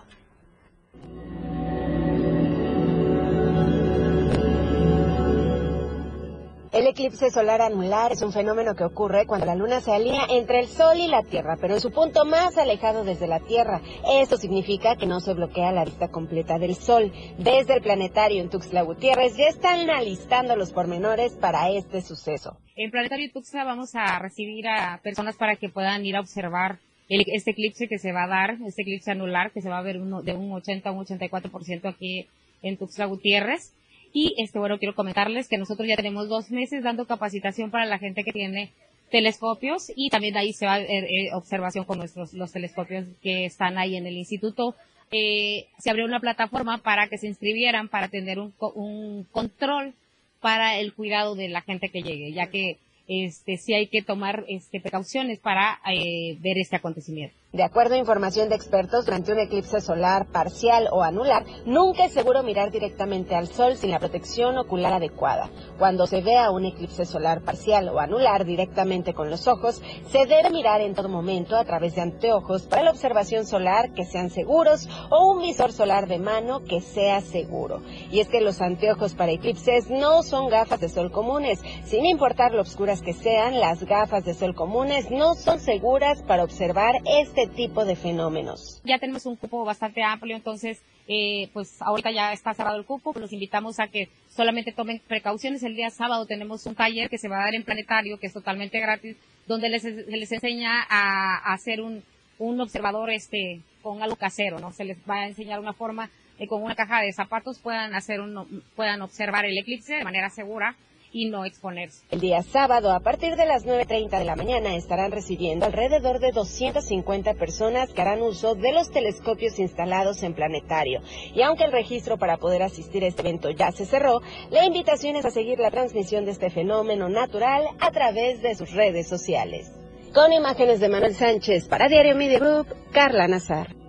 [6.71, 10.61] El eclipse solar anular es un fenómeno que ocurre cuando la luna se alinea entre
[10.61, 13.81] el sol y la tierra, pero en su punto más alejado desde la tierra.
[14.09, 17.11] Esto significa que no se bloquea la vista completa del sol.
[17.37, 22.57] Desde el planetario en Tuxtla Gutiérrez ya están alistando los pormenores para este suceso.
[22.77, 27.51] En Planetario Tuxtla vamos a recibir a personas para que puedan ir a observar este
[27.51, 30.21] eclipse que se va a dar, este eclipse anular que se va a ver uno,
[30.21, 32.29] de un 80 a un 84% aquí
[32.61, 33.73] en Tuxtla Gutiérrez.
[34.13, 37.97] Y este, bueno, quiero comentarles que nosotros ya tenemos dos meses dando capacitación para la
[37.97, 38.71] gente que tiene
[39.09, 43.77] telescopios y también ahí se va ver eh, observación con nuestros los telescopios que están
[43.77, 44.75] ahí en el instituto.
[45.11, 49.93] Eh, se abrió una plataforma para que se inscribieran para tener un, un control
[50.39, 54.45] para el cuidado de la gente que llegue, ya que este sí hay que tomar
[54.47, 57.35] este precauciones para eh, ver este acontecimiento.
[57.53, 62.13] De acuerdo a información de expertos, durante un eclipse solar parcial o anular, nunca es
[62.13, 65.49] seguro mirar directamente al sol sin la protección ocular adecuada.
[65.77, 70.49] Cuando se vea un eclipse solar parcial o anular directamente con los ojos, se debe
[70.49, 74.87] mirar en todo momento a través de anteojos para la observación solar que sean seguros
[75.09, 77.81] o un visor solar de mano que sea seguro.
[78.11, 81.59] Y es que los anteojos para eclipses no son gafas de sol comunes.
[81.83, 86.45] Sin importar lo oscuras que sean, las gafas de sol comunes no son seguras para
[86.45, 88.81] observar este este tipo de fenómenos.
[88.83, 93.13] Ya tenemos un cupo bastante amplio, entonces, eh, pues ahorita ya está cerrado el cupo,
[93.15, 95.63] los invitamos a que solamente tomen precauciones.
[95.63, 98.33] El día sábado tenemos un taller que se va a dar en Planetario, que es
[98.33, 99.17] totalmente gratis,
[99.47, 102.03] donde les, les enseña a, hacer un,
[102.37, 104.71] un observador este con algo casero, ¿no?
[104.71, 108.21] Se les va a enseñar una forma de con una caja de zapatos puedan hacer
[108.21, 110.75] un, puedan observar el eclipse de manera segura
[111.11, 112.03] y no exponerse.
[112.09, 116.31] El día sábado, a partir de las 9.30 de la mañana, estarán recibiendo alrededor de
[116.31, 121.01] 250 personas que harán uso de los telescopios instalados en planetario.
[121.33, 125.15] Y aunque el registro para poder asistir a este evento ya se cerró, la invitación
[125.15, 129.71] es a seguir la transmisión de este fenómeno natural a través de sus redes sociales.
[130.13, 133.80] Con imágenes de Manuel Sánchez para Diario Media Group, Carla Nazar.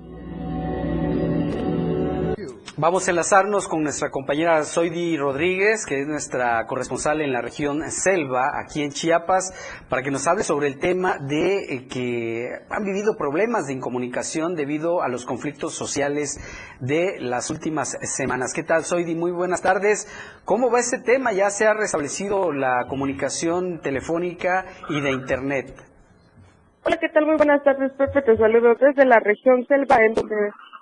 [2.82, 7.88] Vamos a enlazarnos con nuestra compañera Zoidi Rodríguez, que es nuestra corresponsal en la región
[7.88, 9.54] Selva, aquí en Chiapas,
[9.88, 14.56] para que nos hable sobre el tema de eh, que han vivido problemas de incomunicación
[14.56, 16.40] debido a los conflictos sociales
[16.80, 18.52] de las últimas semanas.
[18.52, 19.14] ¿Qué tal, Zoidi?
[19.14, 20.08] Muy buenas tardes.
[20.44, 21.32] ¿Cómo va ese tema?
[21.32, 25.72] ¿Ya se ha restablecido la comunicación telefónica y de Internet?
[26.82, 27.26] Hola, ¿qué tal?
[27.26, 28.22] Muy buenas tardes, Pepe.
[28.22, 30.34] Te saludo desde la región Selva, en donde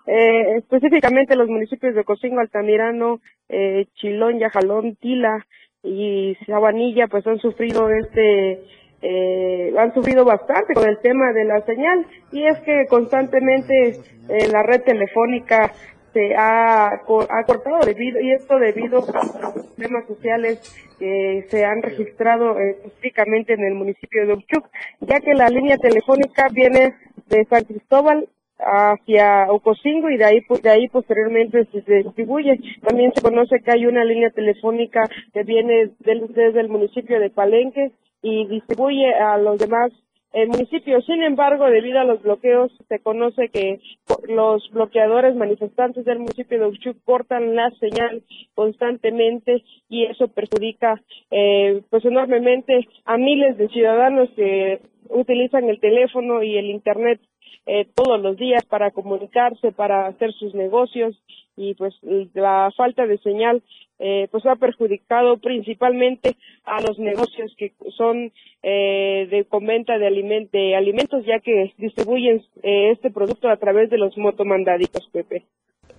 [0.07, 5.47] eh, específicamente los municipios de Cocingo, Altamirano, eh, Chilón, Yajalón, Tila
[5.83, 8.61] y Sabanilla, pues han sufrido este
[9.03, 12.07] eh, han sufrido bastante con el tema de la señal.
[12.33, 15.73] Y es que constantemente eh, la red telefónica
[16.13, 20.61] se ha, ha cortado debido y esto debido a los problemas sociales
[20.99, 24.69] que se han registrado específicamente en el municipio de Uchuk,
[25.01, 26.95] ya que la línea telefónica viene
[27.29, 28.29] de San Cristóbal
[28.61, 32.59] hacia Ocosingo y de ahí de ahí posteriormente se distribuye.
[32.83, 37.93] También se conoce que hay una línea telefónica que viene desde el municipio de Palenque
[38.23, 39.93] y distribuye a los demás
[40.33, 41.05] eh, municipios.
[41.07, 43.81] Sin embargo, debido a los bloqueos, se conoce que
[44.29, 48.23] los bloqueadores manifestantes del municipio de Uchuc cortan la señal
[48.55, 51.03] constantemente y eso perjudica
[51.33, 57.21] eh, pues enormemente a miles de ciudadanos que utilizan el teléfono y el internet
[57.67, 61.17] eh, todos los días para comunicarse, para hacer sus negocios
[61.57, 61.95] y pues
[62.35, 63.63] la falta de señal
[63.99, 68.33] eh, pues ha perjudicado principalmente a los negocios que son
[68.63, 73.99] eh, de comenta de, de alimentos ya que distribuyen eh, este producto a través de
[73.99, 75.45] los motomandaditos, Pepe.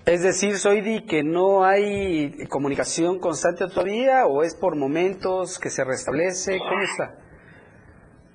[0.07, 5.83] Es decir, Soidi, que no hay comunicación constante todavía o es por momentos que se
[5.83, 7.30] restablece, ¿cómo está?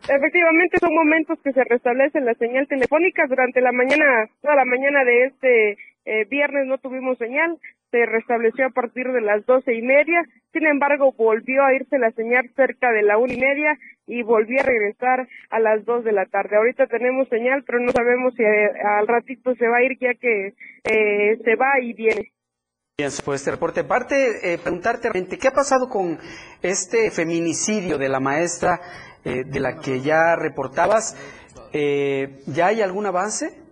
[0.09, 3.27] Efectivamente son momentos que se restablece la señal telefónica.
[3.27, 5.73] Durante la mañana, toda la mañana de este
[6.05, 7.59] eh, viernes no tuvimos señal,
[7.91, 10.23] se restableció a partir de las doce y media.
[10.53, 14.61] Sin embargo, volvió a irse la señal cerca de la una y media y volvió
[14.61, 16.57] a regresar a las dos de la tarde.
[16.57, 20.15] Ahorita tenemos señal, pero no sabemos si eh, al ratito se va a ir ya
[20.15, 20.55] que
[20.85, 22.33] eh, se va y viene.
[22.99, 23.81] Bien, pues este reporte.
[23.81, 26.19] Aparte, eh, preguntarte, ¿qué ha pasado con
[26.63, 28.81] este feminicidio de la maestra
[29.27, 31.17] eh, de la que ya reportabas,
[31.73, 33.67] eh, ¿ya hay algún avance?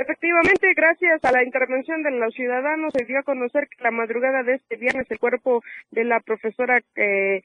[0.00, 4.44] Efectivamente, gracias a la intervención de los ciudadanos, se dio a conocer que la madrugada
[4.44, 5.60] de este viernes el cuerpo
[5.90, 7.42] de la profesora eh,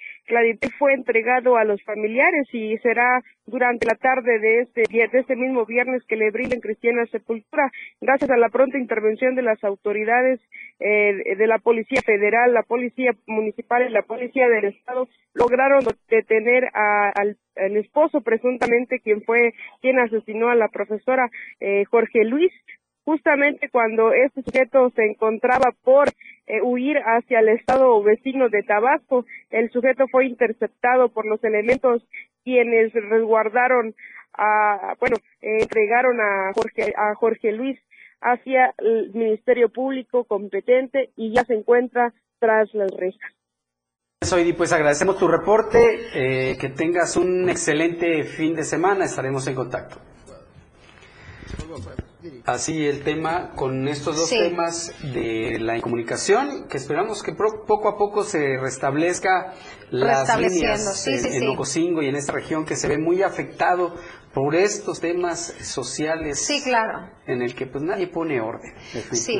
[0.77, 5.65] fue entregado a los familiares y será durante la tarde de este, de este mismo
[5.65, 7.71] viernes que le brinden cristiana sepultura.
[7.99, 10.39] Gracias a la pronta intervención de las autoridades
[10.79, 16.69] eh, de la Policía Federal, la Policía Municipal y la Policía del Estado, lograron detener
[16.73, 22.51] al el esposo presuntamente quien fue quien asesinó a la profesora eh, Jorge Luis
[23.05, 26.09] justamente cuando este sujeto se encontraba por
[26.47, 29.25] eh, huir hacia el estado vecino de Tabasco.
[29.49, 32.07] El sujeto fue interceptado por los elementos
[32.45, 33.93] quienes resguardaron
[34.35, 37.79] a bueno entregaron a Jorge a Jorge Luis
[38.23, 43.31] hacia el Ministerio Público competente y ya se encuentra tras las rejas.
[44.21, 45.79] Soy, pues agradecemos tu reporte,
[46.15, 49.97] eh, que tengas un excelente fin de semana, estaremos en contacto.
[52.45, 54.37] Así el tema con estos dos Sí.
[54.39, 59.53] temas de la incomunicación, que esperamos que pro- poco a poco se restablezca
[59.89, 61.47] las líneas sí, en, sí, en.
[61.49, 63.95] Ocosingo y en esta región que se ve muy afectado
[64.33, 67.09] por estos temas sociales Sí, claro.
[67.27, 68.73] en el que pues nadie pone orden,
[69.11, 69.39] Sí.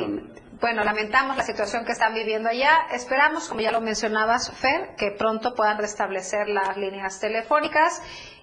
[0.60, 2.86] Bueno, lamentamos la situación que están viviendo allá.
[2.92, 8.00] Esperamos, como ya lo mencionabas, Fer, que pronto puedan restablecer las líneas telefónicas.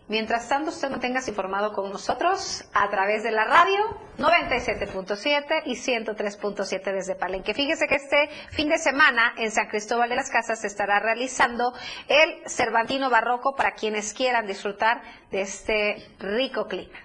[0.08, 3.80] Mientras tanto, usted manténgase informado con nosotros a través de la radio
[4.18, 7.54] 97.7 y 103.7 desde Palenque.
[7.54, 11.74] Fíjese que este fin de semana en San Cristóbal de las Casas se estará realizando
[12.10, 16.98] el Cervantino Barroco para quienes quieran disfrutar de este rico clima.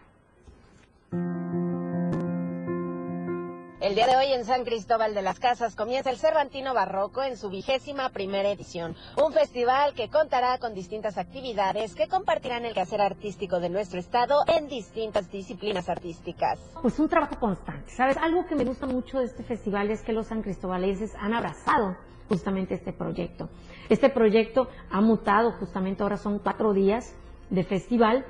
[3.79, 7.37] El día de hoy en San Cristóbal de las Casas comienza el Cervantino Barroco en
[7.37, 13.03] su vigésima primera edición, un festival que contará con distintas actividades que compartirán el quehacer
[13.03, 16.59] artístico de nuestro estado en distintas disciplinas artísticas.
[16.81, 18.17] Pues un trabajo constante, ¿sabes?
[18.17, 21.99] Algo que me gusta mucho de este festival es que los san cristobalenses han abrazado
[22.31, 23.51] justamente este proyecto.
[23.91, 27.15] Este proyecto ha mutado justamente, ahora son cuatro días
[27.51, 28.25] de festival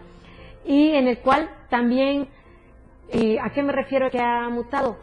[0.64, 2.28] y en el cual también,
[3.10, 4.96] eh, ¿a qué me refiero que ha mutado?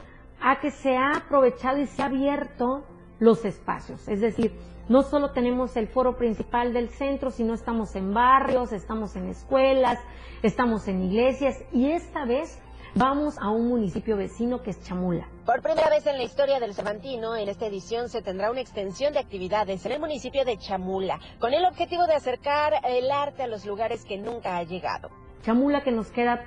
[0.45, 2.83] A que se ha aprovechado y se ha abierto
[3.19, 4.53] los espacios, es decir,
[4.89, 9.97] no solo tenemos el foro principal del centro, sino estamos en barrios, estamos en escuelas,
[10.41, 12.59] estamos en iglesias y esta vez
[12.93, 15.29] vamos a un municipio vecino que es Chamula.
[15.45, 19.13] Por primera vez en la historia del Cervantino, en esta edición se tendrá una extensión
[19.13, 23.47] de actividades en el municipio de Chamula, con el objetivo de acercar el arte a
[23.47, 25.09] los lugares que nunca ha llegado.
[25.43, 26.43] Chamula que nos queda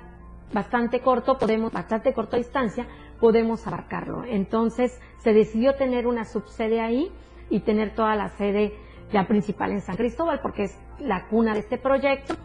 [0.53, 2.87] bastante corto, podemos, bastante corta distancia,
[3.19, 4.23] podemos abarcarlo.
[4.25, 7.11] Entonces se decidió tener una subsede ahí
[7.49, 8.73] y tener toda la sede
[9.11, 12.35] ya principal en San Cristóbal, porque es la cuna de este proyecto.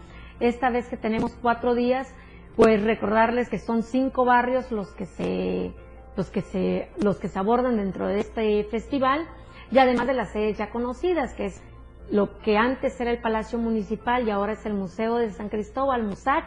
[0.40, 2.14] Esta vez que tenemos cuatro días,
[2.56, 5.72] pues recordarles que son cinco barrios los que se,
[6.16, 9.26] los que se, los que se abordan dentro de este festival,
[9.70, 11.62] y además de las sedes ya conocidas, que es
[12.10, 16.02] lo que antes era el Palacio Municipal y ahora es el Museo de San Cristóbal,
[16.02, 16.44] MUSAC,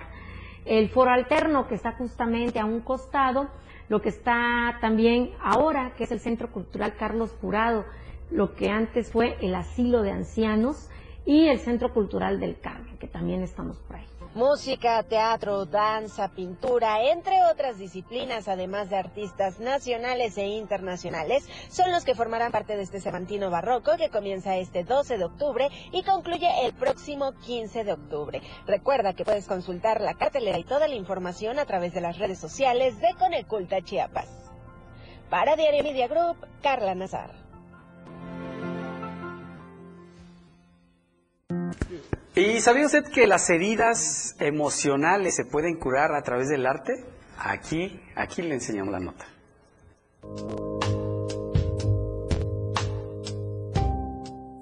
[0.65, 3.49] el foro alterno que está justamente a un costado,
[3.89, 7.85] lo que está también ahora, que es el Centro Cultural Carlos Jurado,
[8.31, 10.89] lo que antes fue el Asilo de Ancianos
[11.25, 14.14] y el Centro Cultural del Carmen, que también estamos por ahí.
[14.35, 22.03] Música, teatro, danza, pintura, entre otras disciplinas, además de artistas nacionales e internacionales, son los
[22.03, 26.49] que formarán parte de este Cervantino Barroco que comienza este 12 de octubre y concluye
[26.65, 28.41] el próximo 15 de octubre.
[28.67, 32.37] Recuerda que puedes consultar la cartelera y toda la información a través de las redes
[32.37, 34.27] sociales de Coneculta Chiapas.
[35.29, 37.44] Para Diario Media Group, Carla Nazar.
[42.35, 47.05] ¿Y sabía usted que las heridas emocionales se pueden curar a través del arte?
[47.37, 49.25] Aquí, aquí le enseñamos la nota.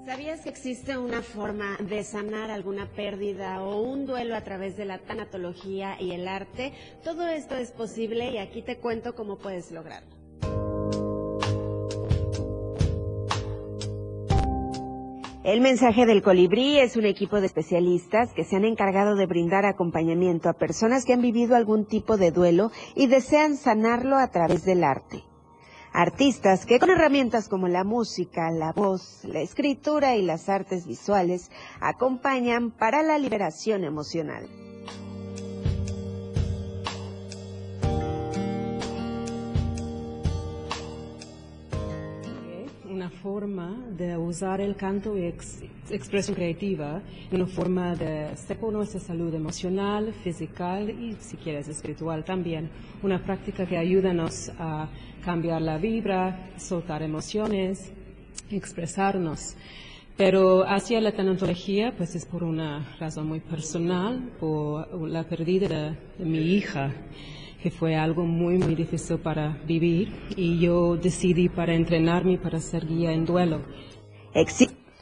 [0.06, 4.84] ¿Sabías que existe una forma de sanar alguna pérdida o un duelo a través de
[4.84, 6.72] la tanatología y el arte?
[7.02, 10.13] Todo esto es posible y aquí te cuento cómo puedes lograrlo.
[15.44, 19.66] El mensaje del colibrí es un equipo de especialistas que se han encargado de brindar
[19.66, 24.64] acompañamiento a personas que han vivido algún tipo de duelo y desean sanarlo a través
[24.64, 25.22] del arte.
[25.92, 31.50] Artistas que con herramientas como la música, la voz, la escritura y las artes visuales
[31.78, 34.48] acompañan para la liberación emocional.
[43.04, 48.98] Una forma de usar el canto y ex- expresión creativa, una forma de por nuestra
[48.98, 52.70] salud emocional, física y, si quieres, espiritual también.
[53.02, 54.88] Una práctica que ayuda a nos a
[55.22, 57.92] cambiar la vibra, soltar emociones,
[58.50, 59.54] expresarnos.
[60.16, 65.96] Pero hacia la tanatología, pues es por una razón muy personal, por la pérdida de,
[66.20, 66.90] de mi hija
[67.64, 72.84] que fue algo muy, muy difícil para vivir y yo decidí para entrenarme para ser
[72.86, 73.62] guía en duelo.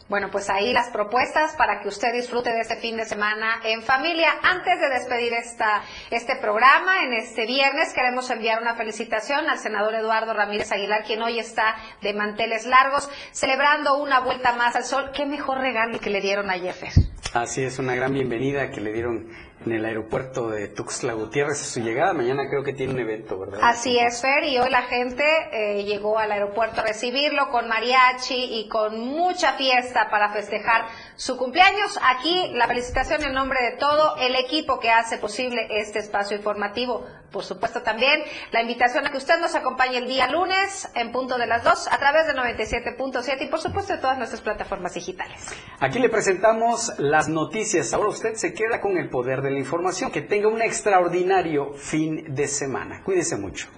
[0.09, 3.83] Bueno, pues ahí las propuestas para que usted disfrute de este fin de semana en
[3.83, 4.29] familia.
[4.45, 5.83] Antes de despedir esta,
[6.13, 11.21] este programa, en este viernes, queremos enviar una felicitación al senador Eduardo Ramírez Aguilar, quien
[11.21, 15.11] hoy está de manteles largos, celebrando una vuelta más al sol.
[15.13, 16.93] Qué mejor regalo que le dieron ayer, Fer.
[17.35, 19.31] Así es, una gran bienvenida que le dieron
[19.67, 22.13] en el aeropuerto de Tuxtla Gutiérrez a su llegada.
[22.13, 23.61] Mañana creo que tiene un evento, ¿verdad?
[23.63, 28.61] Así es, Fer, y hoy la gente eh, llegó al aeropuerto a recibirlo con mariachi
[28.61, 30.87] y con mucha fiesta para festejar
[31.17, 31.99] su cumpleaños.
[32.03, 37.07] Aquí la felicitación en nombre de todo el equipo que hace posible este espacio informativo.
[37.31, 41.39] Por supuesto también la invitación a que usted nos acompañe el día lunes en punto
[41.39, 45.41] de las 2 a través de 97.7 y por supuesto de todas nuestras plataformas digitales.
[45.81, 47.95] Aquí le presentamos las noticias.
[47.95, 50.11] Ahora usted se queda con el poder de la información.
[50.11, 53.03] Que tenga un extraordinario fin de semana.
[53.05, 53.69] Cuídese mucho.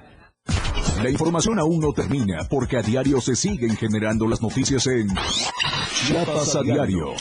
[1.03, 5.09] La información aún no termina porque a diario se siguen generando las noticias en
[6.07, 7.13] Chiapas a diario.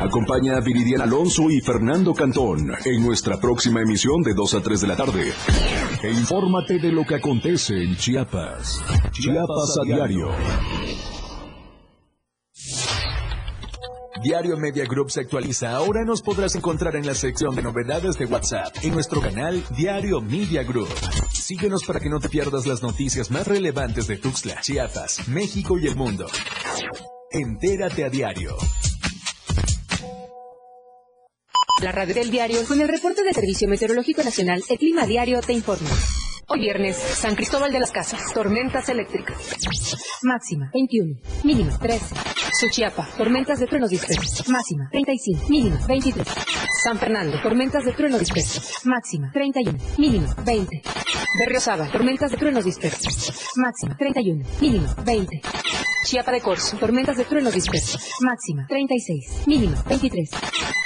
[0.00, 4.80] Acompaña a Viridiana Alonso y Fernando Cantón en nuestra próxima emisión de 2 a 3
[4.80, 5.32] de la tarde.
[6.02, 8.82] E infórmate de lo que acontece en Chiapas.
[9.12, 10.28] Chiapas a diario.
[14.22, 15.76] Diario Media Group se actualiza.
[15.76, 20.20] Ahora nos podrás encontrar en la sección de novedades de WhatsApp en nuestro canal Diario
[20.20, 20.88] Media Group.
[21.32, 25.86] Síguenos para que no te pierdas las noticias más relevantes de Tuxtla, Chiapas, México y
[25.86, 26.26] el mundo.
[27.30, 28.56] Entérate a diario.
[31.82, 35.52] La radio del diario con el reporte del Servicio Meteorológico Nacional, el Clima Diario te
[35.52, 35.90] informa.
[36.48, 39.36] Hoy viernes, San Cristóbal de las Casas, tormentas eléctricas.
[40.22, 41.18] Máxima, 21.
[41.42, 42.14] Mínima, 13.
[42.60, 44.48] Suchiapa, tormentas de truenos dispersos.
[44.48, 45.48] Máxima, 35.
[45.48, 46.28] Mínima, 23.
[46.84, 48.86] San Fernando, tormentas de truenos dispersos.
[48.86, 49.76] Máxima, 31.
[49.98, 50.82] Mínima, 20.
[51.40, 53.50] Berriosaba, tormentas de truenos dispersos.
[53.56, 54.44] Máxima, 31.
[54.60, 55.40] Mínima, 20.
[56.04, 58.08] Chiapa de Corzo, tormentas de truenos dispersos.
[58.20, 59.48] Máxima, 36.
[59.48, 60.30] Mínima, 23.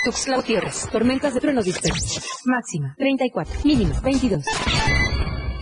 [0.07, 2.25] Tuxtla Gutiérrez, tormentas de truenos dispersos.
[2.47, 3.61] Máxima, 34.
[3.65, 4.43] Mínima, 22.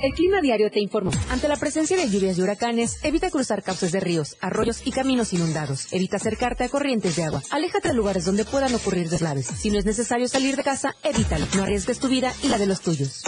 [0.03, 1.11] El clima diario te informó.
[1.29, 5.33] Ante la presencia de lluvias y huracanes, evita cruzar cauces de ríos, arroyos y caminos
[5.33, 5.93] inundados.
[5.93, 7.43] Evita acercarte a corrientes de agua.
[7.51, 9.47] Aléjate de lugares donde puedan ocurrir deslaves.
[9.47, 11.47] Si no es necesario salir de casa, evítalo.
[11.57, 13.25] No arriesgues tu vida y la de los tuyos.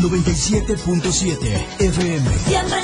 [0.00, 2.30] 97.7 FM.
[2.46, 2.78] Siempre